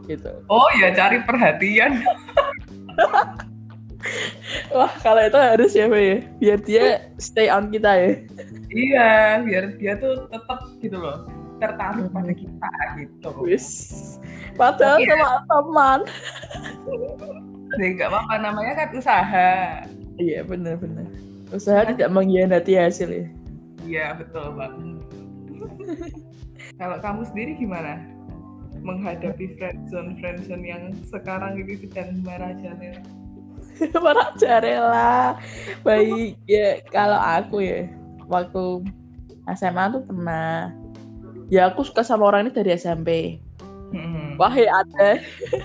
gitu. 0.08 0.32
Oh 0.50 0.72
ya 0.80 0.96
cari 0.96 1.20
perhatian. 1.22 2.02
Wah, 4.72 4.92
kalau 5.00 5.22
itu 5.22 5.38
harus 5.38 5.72
ya, 5.72 5.86
Bay. 5.86 6.26
Biar 6.38 6.60
dia 6.62 6.84
stay 7.18 7.48
on 7.48 7.70
kita 7.70 7.92
ya. 7.94 8.12
iya, 8.72 9.12
biar 9.44 9.76
dia 9.78 9.94
tuh 9.98 10.26
tetap 10.28 10.60
gitu 10.80 10.98
loh 10.98 11.28
tertarik 11.62 12.10
Hmm. 12.10 12.16
pada 12.18 12.34
kita 12.34 12.72
gitu. 12.98 13.30
Wis. 13.46 13.68
Padahal 14.58 14.98
Oke. 14.98 15.08
sama 15.08 15.30
teman. 15.46 16.00
Jadi 17.72 17.86
nggak 17.96 18.10
apa-apa 18.10 18.36
namanya 18.42 18.74
kan 18.76 18.90
usaha. 18.98 19.52
Iya 20.18 20.42
benar-benar. 20.44 21.06
Usaha 21.54 21.86
tidak 21.88 22.10
mengkhianati 22.10 22.74
hasil 22.76 23.10
ya. 23.14 23.28
Iya 23.86 24.06
betul 24.18 24.58
banget. 24.58 24.98
Kalau 26.76 26.98
kamu 27.00 27.22
sendiri 27.30 27.52
gimana? 27.62 28.02
Menghadapi 28.82 29.54
friendzone 29.56 30.18
friendzone 30.18 30.66
yang 30.66 30.84
sekarang 31.06 31.62
ini 31.62 31.78
sedang 31.78 32.26
merajalela. 32.26 33.06
Para 34.06 34.34
jarela. 34.38 35.38
Baik 35.82 36.38
ya 36.46 36.82
kalau 36.94 37.18
aku 37.18 37.66
ya 37.66 37.90
waktu 38.30 38.86
SMA 39.58 39.84
tuh 39.98 40.04
pernah. 40.06 40.72
Ya 41.52 41.68
aku 41.68 41.84
suka 41.84 42.06
sama 42.06 42.32
orang 42.32 42.48
ini 42.48 42.52
dari 42.56 42.72
SMP. 42.80 43.10
Hmm. 43.92 44.40
Wahai 44.40 44.72
Anda, 44.72 45.20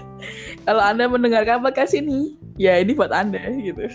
kalau 0.66 0.82
Anda 0.82 1.06
mendengarkan 1.06 1.62
podcast 1.62 1.94
ini, 1.94 2.34
ya 2.58 2.82
ini 2.82 2.90
buat 2.90 3.14
Anda 3.14 3.54
gitu. 3.54 3.86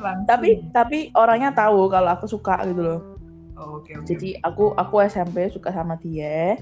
Tapi 0.00 0.64
tapi 0.72 1.12
orangnya 1.12 1.52
tahu 1.52 1.92
kalau 1.92 2.16
aku 2.16 2.24
suka 2.24 2.64
gitu 2.64 2.80
loh. 2.80 3.00
Oh, 3.60 3.78
oke 3.78 3.92
oke. 3.92 4.08
Jadi 4.08 4.40
aku 4.40 4.72
aku 4.72 5.04
SMP 5.04 5.52
suka 5.52 5.68
sama 5.76 6.00
dia. 6.00 6.56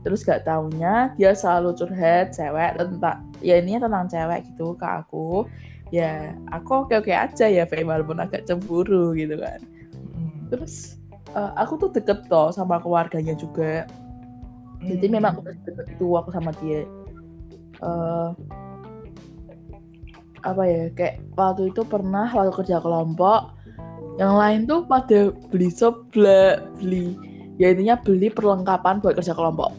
Terus 0.00 0.24
gak 0.24 0.48
taunya 0.48 1.12
dia 1.20 1.36
selalu 1.36 1.76
curhat 1.76 2.32
cewek 2.32 2.80
tentang 2.80 3.20
ya 3.44 3.60
ini 3.60 3.76
tentang 3.76 4.08
cewek 4.08 4.48
gitu 4.52 4.72
ke 4.76 4.86
aku. 4.86 5.44
Ya 5.90 6.32
aku 6.54 6.86
oke 6.86 6.94
oke 7.02 7.10
aja 7.10 7.50
ya, 7.50 7.66
Fe, 7.66 7.82
walaupun 7.82 8.22
agak 8.22 8.46
cemburu 8.46 9.12
gitu 9.18 9.36
kan. 9.36 9.60
Hmm. 10.14 10.48
Terus 10.48 10.96
eh, 11.34 11.52
aku 11.58 11.76
tuh 11.76 11.90
deket 11.92 12.30
toh 12.30 12.54
sama 12.54 12.80
keluarganya 12.80 13.34
juga. 13.36 13.84
Jadi 14.80 15.06
Hmm. 15.10 15.14
memang 15.20 15.34
udah 15.44 15.54
deket 15.66 15.86
itu 15.98 16.06
aku 16.16 16.30
sama 16.32 16.54
dia. 16.62 16.86
Eh 17.84 18.30
apa 20.40 20.62
ya 20.64 20.88
kayak 20.96 21.20
waktu 21.36 21.68
itu 21.68 21.84
pernah 21.84 22.28
waktu 22.32 22.52
kerja 22.56 22.80
kelompok 22.80 23.52
yang 24.16 24.36
lain 24.36 24.64
tuh 24.64 24.84
pada 24.88 25.32
beli 25.52 25.68
seblak 25.68 26.64
beli 26.80 27.16
ya 27.60 27.72
intinya 27.72 28.00
beli 28.00 28.32
perlengkapan 28.32 29.04
buat 29.04 29.16
kerja 29.20 29.36
kelompok 29.36 29.72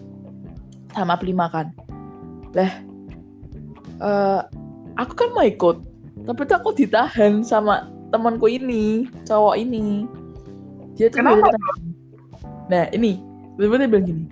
sama 0.93 1.15
beli 1.15 1.33
makan 1.33 1.71
lah 2.51 2.71
eh 4.01 4.41
aku 4.97 5.13
kan 5.15 5.29
mau 5.31 5.45
ikut 5.45 5.77
tapi 6.21 6.45
tuh 6.45 6.55
aku 6.57 6.69
ditahan 6.75 7.41
sama 7.41 7.89
temanku 8.13 8.45
ini 8.45 9.09
cowok 9.25 9.55
ini. 9.57 10.05
Dia 10.99 11.07
tuh 11.09 11.23
Kenapa? 11.23 11.49
bilang- 11.49 11.95
nah 12.69 12.85
ini 12.93 13.17
tiba-tiba 13.57 13.87
bilang 13.89 14.05
gini 14.05 14.23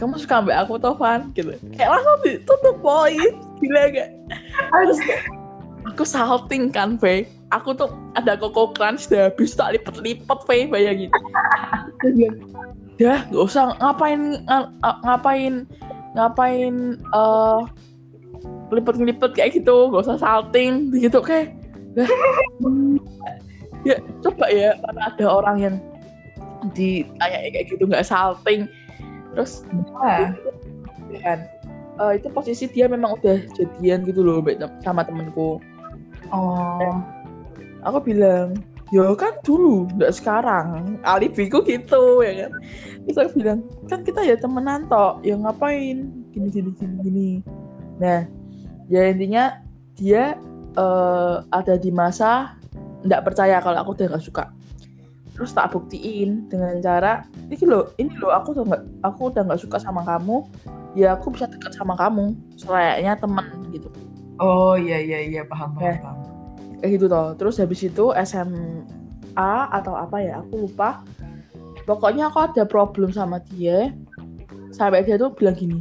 kamu 0.00 0.18
suka 0.18 0.42
ambil 0.42 0.56
aku 0.58 0.82
Tovan 0.82 1.30
gitu. 1.36 1.54
Kayak 1.78 1.94
langsung 1.94 2.18
ditutup 2.26 2.76
poin 2.80 3.30
gila 3.60 3.82
gak 3.92 4.08
terus 4.82 4.98
aku 5.86 6.02
salting 6.02 6.72
kan 6.72 6.96
Faye 6.98 7.28
aku 7.52 7.76
tuh 7.76 7.92
ada 8.16 8.34
koko 8.34 8.72
crunch 8.72 9.06
udah 9.12 9.28
habis 9.30 9.54
tak 9.54 9.76
lipet-lipet 9.76 10.38
Faye 10.48 10.66
bayangin 10.66 11.10
Dia 12.96 13.00
bilang, 13.00 13.12
dah 13.16 13.20
gak 13.32 13.44
usah 13.48 13.64
ngapain 13.80 14.20
nga- 14.46 14.72
nga- 14.82 15.00
ngapain 15.04 15.54
ngapain 16.12 16.74
eh 17.00 17.60
lipet-lipet 18.72 19.32
kayak 19.36 19.52
gitu 19.56 19.88
gak 19.92 20.04
usah 20.08 20.16
salting 20.20 20.92
gitu 20.96 21.20
kayak 21.20 21.52
hmm, 22.64 22.96
ya 23.84 24.00
coba 24.24 24.48
ya 24.48 24.72
mana 24.80 25.12
ada 25.12 25.26
orang 25.28 25.56
yang 25.60 25.76
ditanya 26.72 27.50
kayak 27.50 27.66
gitu 27.68 27.84
nggak 27.84 28.06
salting. 28.06 28.70
Terus 29.34 29.66
Ah, 29.98 30.30
kan? 31.20 31.44
eh, 32.00 32.12
itu 32.16 32.28
posisi 32.32 32.64
dia 32.70 32.86
memang 32.88 33.18
udah 33.20 33.42
jadian 33.52 34.06
gitu 34.06 34.22
loh 34.22 34.40
sama 34.80 35.02
temenku. 35.04 35.58
Oh. 36.32 36.96
aku 37.82 37.98
bilang 38.14 38.56
ya 38.92 39.08
kan 39.16 39.32
dulu 39.40 39.88
nggak 39.96 40.12
sekarang 40.12 41.00
alibiku 41.00 41.64
gitu 41.64 42.20
ya 42.20 42.44
kan 42.46 42.52
terus 43.08 43.18
aku 43.18 43.32
bilang 43.40 43.60
kan 43.88 44.04
kita 44.04 44.20
ya 44.20 44.36
temenan 44.36 44.84
tok 44.92 45.24
ya 45.24 45.32
ngapain 45.40 46.12
gini 46.30 46.48
gini 46.52 46.70
gini 46.76 46.94
gini 47.00 47.30
nah 47.96 48.28
ya 48.92 49.08
intinya 49.08 49.64
dia 49.96 50.36
eh, 50.76 51.36
ada 51.48 51.74
di 51.80 51.88
masa 51.88 52.60
nggak 53.02 53.24
percaya 53.24 53.64
kalau 53.64 53.80
aku 53.80 53.96
udah 53.96 54.12
nggak 54.12 54.24
suka 54.28 54.44
terus 55.32 55.56
tak 55.56 55.72
buktiin 55.72 56.52
dengan 56.52 56.76
cara 56.84 57.24
ini 57.48 57.64
loh 57.64 57.88
ini 57.96 58.12
loh 58.20 58.36
aku 58.36 58.52
udah 58.52 58.64
nggak 58.68 58.82
aku 59.08 59.20
udah 59.32 59.42
nggak 59.48 59.62
suka 59.64 59.80
sama 59.80 60.04
kamu 60.04 60.44
ya 60.92 61.16
aku 61.16 61.32
bisa 61.32 61.48
dekat 61.48 61.72
sama 61.72 61.96
kamu 61.96 62.36
selayaknya 62.60 63.16
teman 63.16 63.48
gitu 63.72 63.88
Oh 64.42 64.74
iya 64.74 64.98
iya 64.98 65.18
iya 65.22 65.42
paham 65.46 65.76
paham. 65.78 65.86
Eh. 65.86 65.98
paham. 66.02 66.18
Kayak 66.82 66.98
gitu 66.98 67.06
toh 67.06 67.38
terus 67.38 67.62
habis 67.62 67.78
itu 67.86 68.10
SMA 68.26 69.54
atau 69.70 69.94
apa 69.94 70.18
ya 70.18 70.42
aku 70.42 70.66
lupa 70.66 71.06
pokoknya 71.86 72.26
aku 72.26 72.42
ada 72.42 72.66
problem 72.66 73.14
sama 73.14 73.38
dia 73.54 73.94
sampai 74.74 75.06
dia 75.06 75.14
tuh 75.14 75.30
bilang 75.30 75.54
gini 75.54 75.78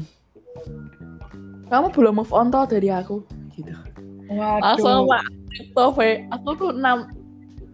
kamu 1.73 1.89
belum 1.89 2.21
move 2.21 2.29
on 2.29 2.53
toh 2.53 2.69
dari 2.69 2.93
aku 2.93 3.25
gitu 3.57 3.73
langsung 4.61 5.09
Waduh. 5.09 5.25
pak 5.73 5.89
Fe. 5.97 6.23
aku 6.29 6.49
tuh 6.55 6.69
enam 6.71 7.09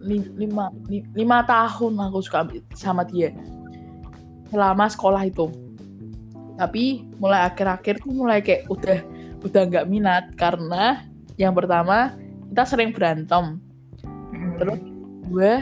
li- 0.00 0.32
lima, 0.40 0.72
li- 0.88 1.06
lima 1.12 1.44
tahun 1.44 2.00
aku 2.00 2.24
suka 2.24 2.48
sama 2.72 3.04
dia 3.04 3.36
selama 4.48 4.88
sekolah 4.88 5.28
itu 5.28 5.52
tapi 6.56 7.04
mulai 7.20 7.44
akhir-akhir 7.46 8.00
tuh 8.02 8.10
mulai 8.10 8.40
kayak 8.40 8.66
udah 8.72 8.98
udah 9.46 9.62
nggak 9.68 9.86
minat 9.86 10.24
karena 10.34 11.06
yang 11.38 11.54
pertama 11.54 12.18
kita 12.52 12.62
sering 12.64 12.90
berantem. 12.90 13.60
Terus 14.58 14.80
gue 15.28 15.52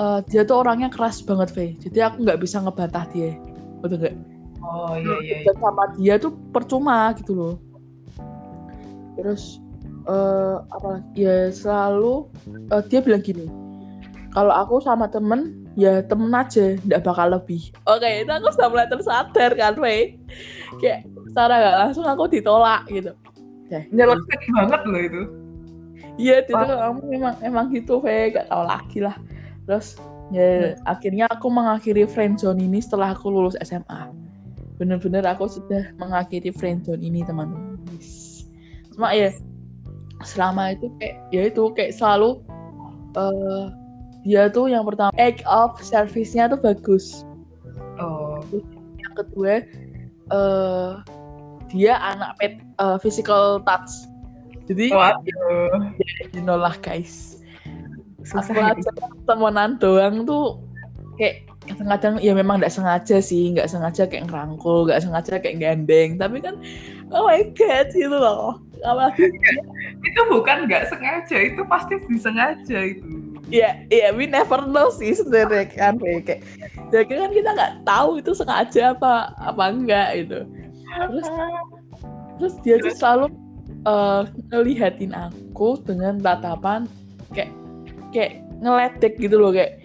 uh, 0.00 0.18
dia 0.26 0.42
tuh 0.46 0.64
orangnya 0.64 0.88
keras 0.88 1.20
banget 1.20 1.52
Faye 1.52 1.76
jadi 1.82 2.08
aku 2.08 2.24
nggak 2.24 2.40
bisa 2.40 2.62
ngebantah 2.62 3.04
dia. 3.12 3.34
Betul 3.84 3.98
nggak? 4.02 4.16
Oh 4.58 4.98
iya 4.98 5.14
iya, 5.22 5.36
iya. 5.46 5.52
sama 5.62 5.84
dia 5.94 6.14
tuh 6.18 6.34
percuma 6.50 7.14
gitu 7.14 7.32
loh. 7.34 7.54
Terus 9.14 9.62
uh, 10.10 10.64
apa 10.74 11.02
ya 11.14 11.50
selalu 11.50 12.26
uh, 12.74 12.82
dia 12.86 13.02
bilang 13.02 13.22
gini 13.22 13.46
kalau 14.32 14.52
aku 14.52 14.82
sama 14.82 15.08
temen 15.08 15.66
ya 15.78 16.02
temen 16.04 16.34
aja 16.34 16.74
nggak 16.86 17.02
bakal 17.06 17.30
lebih. 17.30 17.70
Oke 17.86 18.02
okay, 18.02 18.12
itu 18.26 18.32
aku 18.34 18.48
sudah 18.54 18.68
mulai 18.70 18.88
tersadar 18.90 19.50
kan 19.54 19.78
Faye 19.78 20.18
kayak 20.82 21.06
secara 21.30 21.54
nggak 21.54 21.76
langsung 21.86 22.06
aku 22.06 22.24
ditolak 22.26 22.82
gitu. 22.90 23.14
Nyelekit 23.68 24.40
banget 24.56 24.82
loh 24.88 25.00
itu 25.00 25.22
iya 26.18 26.42
itu 26.42 26.52
kamu 26.52 27.00
memang 27.06 27.34
emang 27.40 27.66
gitu 27.70 28.02
Faye 28.02 28.34
gak 28.34 28.50
tau 28.50 28.66
lagi 28.66 28.98
lah. 29.00 29.16
Terus 29.64 29.96
ya 30.34 30.74
hmm. 30.76 30.84
akhirnya 30.84 31.26
aku 31.30 31.48
mengakhiri 31.48 32.04
friendzone 32.04 32.60
ini 32.60 32.82
setelah 32.84 33.16
aku 33.16 33.32
lulus 33.32 33.56
SMA 33.64 34.12
bener-bener 34.78 35.26
aku 35.26 35.50
sudah 35.50 35.90
mengakhiri 35.98 36.54
friendzone 36.54 37.02
ini 37.02 37.26
teman-teman. 37.26 37.76
Cuma 38.94 39.10
ya 39.10 39.34
selama 40.22 40.74
itu 40.74 40.90
kayak 40.98 41.16
ya 41.34 41.42
itu 41.50 41.62
kayak 41.74 41.94
selalu 41.94 42.42
uh, 43.18 43.70
dia 44.22 44.50
tuh 44.50 44.70
yang 44.70 44.86
pertama 44.86 45.10
act 45.18 45.42
of 45.46 45.74
service-nya 45.82 46.50
tuh 46.50 46.58
bagus. 46.62 47.26
Oh. 47.98 48.38
Yang 49.02 49.14
kedua 49.26 49.54
uh, 50.30 51.02
dia 51.74 51.98
anak 51.98 52.38
pet 52.38 52.62
uh, 52.78 52.96
physical 53.02 53.58
touch 53.66 53.90
jadi 54.68 54.92
Waduh. 54.92 55.96
ya, 56.36 56.70
guys. 56.84 57.40
Susah 58.20 58.44
aku 58.44 58.60
aja 58.60 58.90
temenan 59.24 59.80
doang 59.80 60.28
tuh 60.28 60.60
kayak 61.16 61.48
kadang-kadang 61.64 62.20
ya 62.20 62.32
memang 62.36 62.60
nggak 62.60 62.72
sengaja 62.72 63.20
sih 63.20 63.52
nggak 63.56 63.68
sengaja 63.68 64.04
kayak 64.08 64.28
ngerangkul 64.28 64.84
nggak 64.84 65.00
sengaja 65.00 65.40
kayak 65.40 65.56
gandeng. 65.56 66.20
Tapi 66.20 66.44
kan 66.44 66.60
oh 67.08 67.24
my 67.24 67.40
god 67.56 67.88
gitu 67.96 68.12
loh. 68.12 68.60
Apalagi 68.84 69.32
itu 70.04 70.20
bukan 70.28 70.68
nggak 70.68 70.92
sengaja 70.92 71.36
itu 71.40 71.64
pasti 71.64 71.96
disengaja 72.04 72.78
itu. 72.92 73.08
Iya, 73.48 73.88
iya, 73.88 74.12
we 74.12 74.28
never 74.28 74.60
know 74.68 74.92
sih 74.92 75.16
sebenarnya 75.16 75.72
kan 75.72 75.96
kayak 75.96 76.44
jadi 76.92 77.08
kan 77.08 77.32
kita 77.32 77.50
nggak 77.56 77.74
tahu 77.88 78.20
itu 78.20 78.36
sengaja 78.36 78.92
apa 78.92 79.32
apa 79.40 79.64
enggak 79.72 80.08
itu. 80.20 80.44
Terus 80.84 81.28
terus 82.36 82.54
dia 82.60 82.76
tuh 82.76 82.92
selalu 82.92 83.26
uh, 83.88 84.20
ngelihatin 84.52 85.16
aku 85.16 85.80
dengan 85.88 86.20
tatapan 86.20 86.84
kayak 87.32 87.50
kayak 88.12 88.44
ngeledek 88.60 89.16
gitu 89.16 89.40
loh 89.40 89.52
kayak 89.52 89.80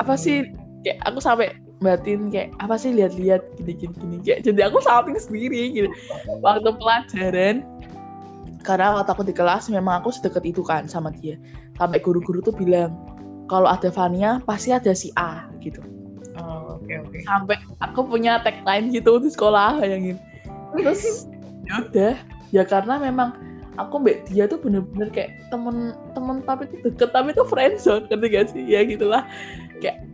apa 0.00 0.16
sih 0.16 0.48
kayak 0.86 0.98
aku 1.04 1.20
sampai 1.20 1.52
batin 1.78 2.32
kayak 2.32 2.50
apa 2.58 2.74
sih 2.74 2.90
lihat-lihat 2.90 3.42
gini-gini 3.60 3.94
gini 4.00 4.16
kayak 4.24 4.40
jadi 4.48 4.72
aku 4.72 4.82
salting 4.82 5.18
sendiri 5.18 5.70
gitu. 5.76 5.88
Waktu 6.42 6.74
pelajaran 6.74 7.56
karena 8.66 8.98
waktu 8.98 9.10
aku 9.14 9.22
di 9.22 9.34
kelas 9.36 9.70
memang 9.70 10.02
aku 10.02 10.10
sedekat 10.10 10.42
itu 10.42 10.62
kan 10.66 10.90
sama 10.90 11.14
dia. 11.14 11.38
Sampai 11.78 12.02
guru-guru 12.02 12.42
tuh 12.42 12.54
bilang 12.56 12.98
kalau 13.46 13.70
ada 13.70 13.88
Fania 13.94 14.42
pasti 14.42 14.74
ada 14.74 14.90
si 14.92 15.14
A 15.14 15.46
gitu. 15.62 15.78
Oh, 16.38 16.78
okay, 16.78 17.02
okay. 17.02 17.26
sampai 17.26 17.58
aku 17.82 18.06
punya 18.06 18.38
tagline 18.46 18.94
gitu 18.94 19.18
di 19.18 19.26
sekolah 19.26 19.82
yang 19.82 20.14
terus 20.78 21.26
ya 21.66 21.82
udah 21.82 22.14
ya 22.54 22.64
karena 22.64 22.96
memang 22.96 23.36
aku 23.78 24.02
mbak 24.02 24.26
dia 24.26 24.50
tuh 24.50 24.58
bener-bener 24.58 25.08
kayak 25.14 25.38
temen 25.48 25.94
temen 26.12 26.42
tapi 26.42 26.66
tuh 26.66 26.90
deket 26.90 27.10
tapi 27.14 27.30
tuh 27.32 27.46
friendzone 27.46 28.10
ngerti 28.10 28.26
gak 28.34 28.46
sih? 28.52 28.62
Ya 28.66 28.82
gitulah. 28.82 29.22
Kayak 29.78 30.04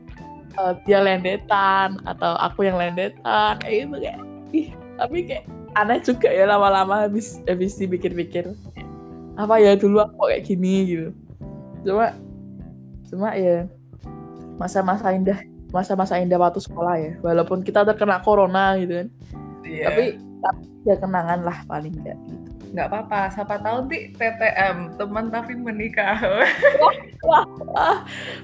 uh, 0.60 0.76
dia 0.84 1.00
lendetan 1.00 1.98
atau 2.04 2.36
aku 2.38 2.68
yang 2.68 2.76
lendetan 2.76 3.58
kayak 3.64 3.88
gitu 3.88 3.96
kayak 3.98 4.20
ih 4.54 4.68
tapi 5.00 5.16
kayak 5.26 5.44
aneh 5.74 5.98
juga 5.98 6.30
ya 6.30 6.46
lama-lama 6.46 7.08
habis 7.08 7.40
habis 7.48 7.74
dipikir-pikir. 7.80 8.52
Apa 9.34 9.58
ya 9.58 9.74
dulu 9.74 10.04
aku 10.04 10.30
kayak 10.30 10.46
gini 10.46 10.74
gitu. 10.86 11.08
Cuma 11.82 12.14
cuma 13.10 13.34
ya 13.34 13.66
masa-masa 14.60 15.10
indah 15.10 15.40
masa-masa 15.74 16.20
indah 16.20 16.38
waktu 16.38 16.62
sekolah 16.62 16.94
ya. 17.00 17.12
Walaupun 17.24 17.66
kita 17.66 17.82
terkena 17.82 18.22
corona 18.22 18.78
gitu 18.78 19.02
kan. 19.02 19.08
Yeah. 19.64 19.88
tapi 19.88 20.04
ya 20.84 20.94
kenangan 21.00 21.40
lah 21.42 21.58
paling 21.64 21.94
enggak 22.04 22.18
gitu. 22.28 22.54
Nggak 22.74 22.88
apa-apa 22.90 23.20
siapa 23.32 23.56
tahu 23.62 23.86
di 23.86 24.10
TTM 24.18 24.98
teman 24.98 25.30
tapi 25.30 25.54
menikah. 25.54 26.18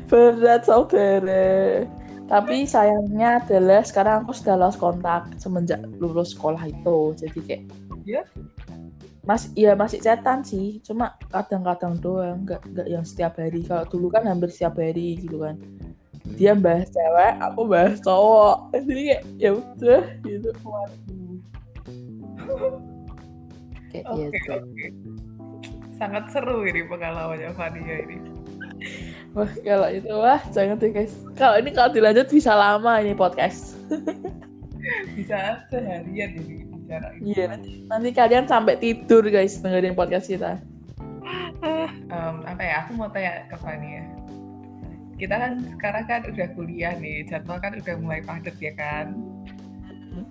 Berat 0.09 0.63
saudara. 0.65 1.85
Tapi 2.31 2.63
sayangnya 2.63 3.43
adalah 3.43 3.83
sekarang 3.83 4.23
aku 4.23 4.31
sudah 4.31 4.55
lost 4.55 4.79
kontak 4.79 5.27
semenjak 5.43 5.83
lulus 5.99 6.31
sekolah 6.31 6.63
itu. 6.71 6.99
Jadi 7.19 7.39
kayak 7.43 7.63
ya 8.07 8.23
mas 9.27 9.51
iya 9.59 9.75
masih 9.75 9.99
cetan 9.99 10.47
sih. 10.47 10.79
Cuma 10.87 11.19
kadang-kadang 11.35 11.99
doang 11.99 12.47
nggak 12.47 12.63
nggak 12.71 12.87
yang 12.87 13.03
setiap 13.03 13.35
hari. 13.35 13.67
Kalau 13.67 13.83
dulu 13.91 14.15
kan 14.15 14.31
hampir 14.31 14.49
setiap 14.55 14.79
hari 14.79 15.19
gitu 15.19 15.43
kan. 15.43 15.59
Dia 16.39 16.55
bahas 16.55 16.87
cewek 16.95 17.35
aku 17.43 17.67
bahas 17.67 17.99
cowok. 17.99 18.79
Jadi 18.79 19.03
kayak 19.11 19.23
ya 19.43 19.51
udah 19.59 20.03
gitu 20.23 20.51
kayak 23.91 24.05
okay, 24.07 24.29
gitu 24.31 24.53
okay. 24.55 24.91
sangat 25.99 26.25
seru 26.31 26.65
ini 26.65 26.87
pengalamannya 26.87 27.51
Fania 27.55 27.97
ini 28.07 28.19
Wah, 29.31 29.51
kalau 29.63 29.89
itu 29.95 30.11
wah 30.11 30.43
jangan 30.51 30.81
deh 30.81 30.91
guys. 30.91 31.15
Kalau 31.39 31.55
ini 31.63 31.71
kalau 31.71 31.95
dilanjut 31.95 32.27
bisa 32.33 32.51
lama 32.51 32.99
ini 32.99 33.15
podcast. 33.15 33.79
bisa 35.17 35.63
seharian 35.71 36.35
ini 36.35 36.67
bicara. 36.67 37.15
Iya, 37.23 37.45
nanti, 37.55 37.71
nanti 37.87 38.09
kalian 38.11 38.51
sampai 38.51 38.75
tidur 38.83 39.23
guys 39.31 39.63
dengerin 39.63 39.95
podcast 39.95 40.27
kita. 40.27 40.59
um, 42.11 42.43
apa 42.43 42.63
ya? 42.65 42.75
Aku 42.83 42.99
mau 42.99 43.07
tanya 43.13 43.47
ke 43.47 43.57
Fani 43.61 44.03
ya. 44.03 44.05
Kita 45.21 45.35
kan 45.37 45.53
sekarang 45.79 46.05
kan 46.09 46.21
udah 46.27 46.49
kuliah 46.57 46.97
nih, 46.99 47.29
jadwal 47.29 47.61
kan 47.63 47.77
udah 47.77 47.95
mulai 48.03 48.25
padat 48.25 48.57
ya 48.59 48.73
kan. 48.75 49.15
Hmm. 50.11 50.27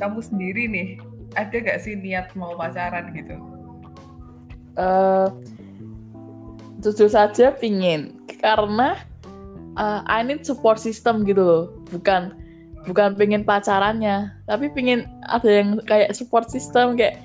Kamu 0.00 0.22
sendiri 0.24 0.64
nih, 0.70 0.88
ada 1.36 1.56
gak 1.62 1.80
sih 1.82 1.94
niat 1.94 2.32
mau 2.34 2.54
pacaran 2.58 3.12
gitu? 3.14 3.36
Uh, 4.78 5.28
jujur 6.82 7.10
saja 7.10 7.54
pingin. 7.54 8.16
Karena 8.40 8.98
uh, 9.76 10.00
I 10.08 10.24
need 10.24 10.42
support 10.42 10.80
system 10.80 11.22
gitu 11.28 11.42
loh. 11.42 11.64
Bukan 11.92 12.34
bukan 12.88 13.14
pengen 13.14 13.44
pacarannya. 13.46 14.32
Tapi 14.48 14.72
pengen 14.72 15.06
ada 15.28 15.50
yang 15.50 15.78
kayak 15.86 16.16
support 16.16 16.48
system 16.48 16.96
kayak 16.98 17.20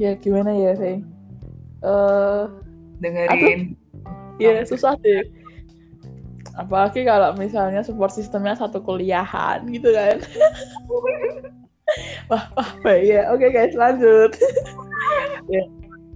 ya 0.00 0.16
gimana 0.16 0.54
ya 0.56 0.72
sih 0.80 1.04
uh, 1.84 2.48
dengerin. 3.00 3.76
Ya 4.40 4.64
susah 4.64 4.96
deh. 5.04 5.28
Apalagi 6.56 7.04
kalau 7.04 7.36
misalnya 7.36 7.84
support 7.84 8.12
sistemnya 8.12 8.56
satu 8.56 8.80
kuliahan 8.80 9.64
gitu 9.70 9.92
kan 9.94 10.18
wah 12.30 12.44
wah 12.56 12.70
baik 12.84 13.04
ya 13.06 13.30
oke 13.30 13.42
okay, 13.42 13.50
guys 13.50 13.74
lanjut. 13.76 14.32
Ya 15.50 15.66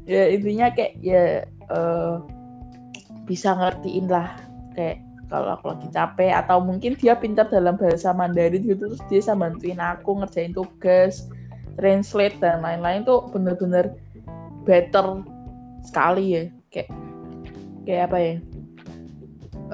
ya 0.07 0.31
intinya 0.31 0.71
kayak 0.71 0.95
ya 1.03 1.43
uh, 1.73 2.23
bisa 3.27 3.57
ngertiin 3.57 4.07
lah. 4.07 4.39
Kayak 4.79 5.03
kalau 5.27 5.59
aku 5.59 5.75
lagi 5.75 5.89
capek 5.91 6.31
atau 6.31 6.63
mungkin 6.63 6.95
dia 6.95 7.19
pintar 7.19 7.51
dalam 7.51 7.75
bahasa 7.75 8.15
Mandarin 8.15 8.63
gitu 8.63 8.87
terus 8.95 9.03
dia 9.11 9.19
bisa 9.19 9.35
bantuin 9.35 9.81
aku 9.83 10.23
ngerjain 10.23 10.55
tugas 10.55 11.27
translate 11.75 12.39
dan 12.39 12.63
lain-lain 12.63 13.03
tuh 13.03 13.27
bener-bener 13.35 13.99
better 14.63 15.27
sekali 15.83 16.25
ya. 16.39 16.43
Kayak 16.71 16.89
kayak 17.83 18.03
apa 18.07 18.19
ya? 18.23 18.35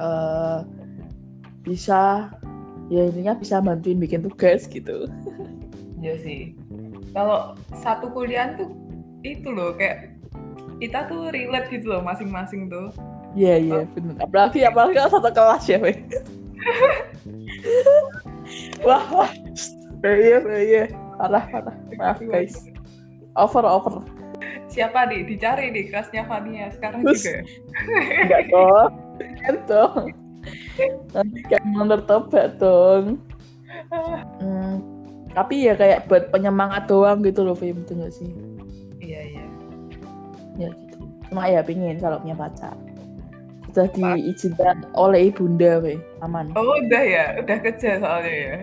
Uh, 0.01 0.59
bisa 1.61 2.32
ya 2.88 3.07
intinya 3.07 3.36
bisa 3.36 3.61
bantuin 3.61 4.01
bikin 4.01 4.24
tugas 4.24 4.64
gitu 4.66 5.05
Iya 6.01 6.14
sih 6.20 6.57
kalau 7.12 7.55
satu 7.76 8.09
kuliah 8.11 8.57
tuh 8.57 8.72
itu 9.20 9.53
loh 9.53 9.76
kayak 9.76 10.16
kita 10.80 11.05
tuh 11.12 11.28
relate 11.28 11.68
gitu 11.68 11.92
loh 11.92 12.01
masing-masing 12.01 12.72
tuh 12.72 12.88
Iya 13.38 13.55
iya 13.62 13.78
oh. 13.82 13.88
benar. 13.94 14.14
Apalagi 14.26 14.59
apalagi 14.66 14.94
kalau 14.98 15.11
satu 15.14 15.30
kelas 15.30 15.64
ya, 15.70 15.78
Weh. 15.78 15.96
wah 18.86 19.05
wah. 19.14 19.30
Iya 20.03 20.38
iya. 20.59 20.84
Parah 21.14 21.44
parah. 21.46 21.76
Maaf 21.94 22.18
guys. 22.18 22.66
Over 23.38 23.62
over. 23.62 24.03
Siapa 24.66 25.07
nih? 25.11 25.26
Dicari 25.26 25.70
nih 25.70 25.90
kelasnya 25.90 26.26
Fania 26.26 26.74
sekarang 26.74 27.07
Terus, 27.07 27.22
juga. 27.22 27.38
Enggak 28.18 28.42
kok. 28.51 28.88
Kan 29.46 29.57
dong. 29.68 30.05
Nanti 31.14 31.40
kayak 31.46 31.64
menertebak 31.70 32.46
dong. 32.59 33.20
Hmm, 34.40 34.82
tapi 35.33 35.70
ya 35.70 35.74
kayak 35.78 36.11
buat 36.11 36.28
penyemangat 36.35 36.91
doang 36.91 37.22
gitu 37.22 37.47
loh, 37.47 37.55
Fim, 37.55 37.83
itu 37.83 37.93
gak 37.95 38.12
sih? 38.14 38.31
Iya 39.01 39.22
ya 39.39 39.45
gitu. 40.61 40.97
Cuma 41.31 41.47
ya 41.47 41.62
pingin 41.64 41.97
kalau 42.03 42.20
punya 42.20 42.37
pacar. 42.37 42.76
Sudah 43.70 43.87
diizinkan 43.95 44.83
oleh 44.99 45.31
ibunda 45.31 45.78
we 45.78 45.95
aman. 46.26 46.51
Oh 46.59 46.74
udah 46.83 47.03
ya, 47.07 47.39
udah 47.39 47.57
kerja 47.62 48.03
soalnya 48.03 48.35
ya. 48.35 48.57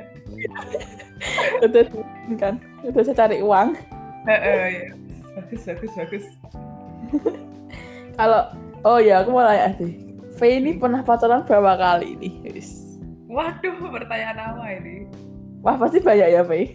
udah 1.66 1.82
diizinkan. 1.88 2.60
Udah 2.84 3.02
saya 3.08 3.16
cari 3.16 3.40
uang. 3.40 3.74
Ya. 4.28 4.92
Bagus, 5.40 5.62
bagus, 5.64 5.92
bagus. 5.96 6.26
kalau 8.20 8.52
oh 8.84 9.00
ya 9.00 9.24
aku 9.24 9.30
mau 9.32 9.46
tanya 9.46 9.72
deh 9.78 9.94
V 10.38 10.40
ini 10.44 10.78
pernah 10.78 11.02
pacaran 11.06 11.46
berapa 11.46 11.78
kali 11.78 12.18
nih? 12.20 12.34
Guys 12.46 12.86
Waduh, 13.28 13.92
pertanyaan 13.92 14.40
apa 14.40 14.66
ini? 14.82 15.06
Wah 15.62 15.76
pasti 15.78 16.00
banyak 16.02 16.30
ya 16.34 16.42
V 16.46 16.52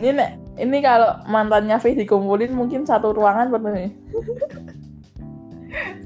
ini 0.00 0.10
nek 0.10 0.30
ini 0.58 0.78
kalau 0.82 1.18
mantannya 1.26 1.78
V 1.82 1.98
dikumpulin 1.98 2.54
mungkin 2.54 2.86
satu 2.86 3.10
ruangan 3.14 3.50
pernah 3.50 3.74
nih. 3.74 3.90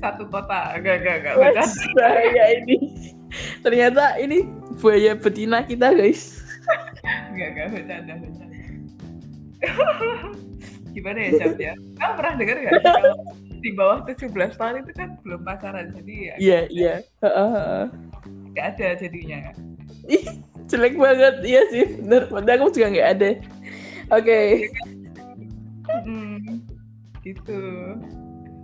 Satu 0.01 0.25
kota, 0.33 0.73
enggak, 0.81 1.05
enggak, 1.05 1.17
enggak. 1.21 1.35
Wah, 1.37 1.53
ini. 2.49 2.77
Ternyata 3.61 4.17
ini 4.17 4.49
buaya 4.81 5.13
betina 5.13 5.61
kita 5.61 5.93
guys. 5.93 6.41
Enggak, 7.29 7.49
enggak, 7.53 7.67
bercanda, 7.77 8.13
bercanda. 8.17 8.57
Gimana 10.97 11.19
ya, 11.21 11.31
Cap 11.37 11.57
ya? 11.61 11.73
Kamu 12.01 12.13
pernah 12.17 12.33
dengar 12.41 12.57
nggak 12.65 12.73
sih 12.73 12.89
kalau 12.89 13.17
di 13.59 13.71
bawah 13.75 13.99
17 14.07 14.33
tahun 14.55 14.75
itu 14.87 14.93
kan 14.95 15.09
belum 15.27 15.41
pacaran, 15.43 15.91
jadi 15.93 16.15
ya 16.15 16.35
iya 16.39 16.61
iya. 16.71 16.95
Heeh, 17.21 17.49
heeh. 17.53 17.87
Nggak 18.59 18.75
ada 18.75 18.89
jadinya. 18.99 19.55
Ih, 20.11 20.27
jelek 20.67 20.99
banget. 20.99 21.35
Iya 21.47 21.63
sih 21.71 21.87
bener. 22.03 22.27
Bener 22.27 22.59
aku 22.59 22.75
juga 22.75 22.91
nggak 22.91 23.11
ada. 23.15 23.31
Oke. 24.11 24.67
Hmm, 25.87 26.59
gitu. 27.23 27.61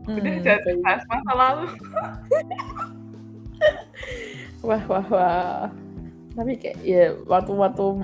Hmm, 0.05 0.19
Udah 0.19 0.35
jangan 0.43 0.77
bahas 0.83 1.03
masa 1.07 1.33
lalu. 1.33 1.67
wah 4.67 4.83
wah 4.91 5.07
wah. 5.15 5.65
Tapi 6.35 6.53
kayak 6.59 6.79
ya 6.83 7.15
waktu-waktu 7.31 8.03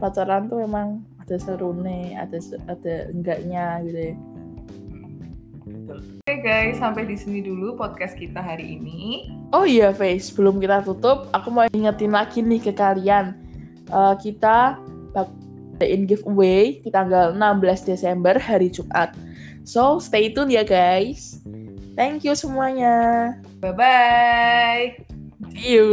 pacaran 0.00 0.48
tuh 0.48 0.64
emang 0.64 1.04
ada 1.20 1.36
serunya 1.36 2.24
ada 2.24 2.40
ada 2.72 3.12
enggaknya 3.12 3.84
gitu 3.84 4.00
ya 4.00 4.14
Oke 5.88 6.44
guys, 6.44 6.76
sampai 6.76 7.08
di 7.08 7.16
sini 7.16 7.40
dulu 7.40 7.72
podcast 7.72 8.12
kita 8.12 8.44
hari 8.44 8.76
ini. 8.76 9.32
Oh 9.56 9.64
iya, 9.64 9.88
Face. 9.96 10.28
Sebelum 10.28 10.60
kita 10.60 10.84
tutup, 10.84 11.32
aku 11.32 11.48
mau 11.48 11.64
ingetin 11.72 12.12
lagi 12.12 12.44
nih 12.44 12.60
ke 12.60 12.72
kalian. 12.76 13.32
Eh, 13.88 14.14
kita 14.20 14.76
bakain 15.16 16.04
giveaway 16.04 16.84
di 16.84 16.92
tanggal 16.92 17.32
16 17.32 17.88
Desember 17.88 18.36
hari 18.36 18.68
Jumat. 18.68 19.16
So, 19.64 19.96
stay 19.96 20.36
tune 20.36 20.52
ya 20.52 20.64
guys. 20.64 21.40
Thank 21.96 22.28
you 22.28 22.36
semuanya. 22.36 23.36
Bye-bye. 23.64 25.00
See 25.56 25.80
you. 25.80 25.88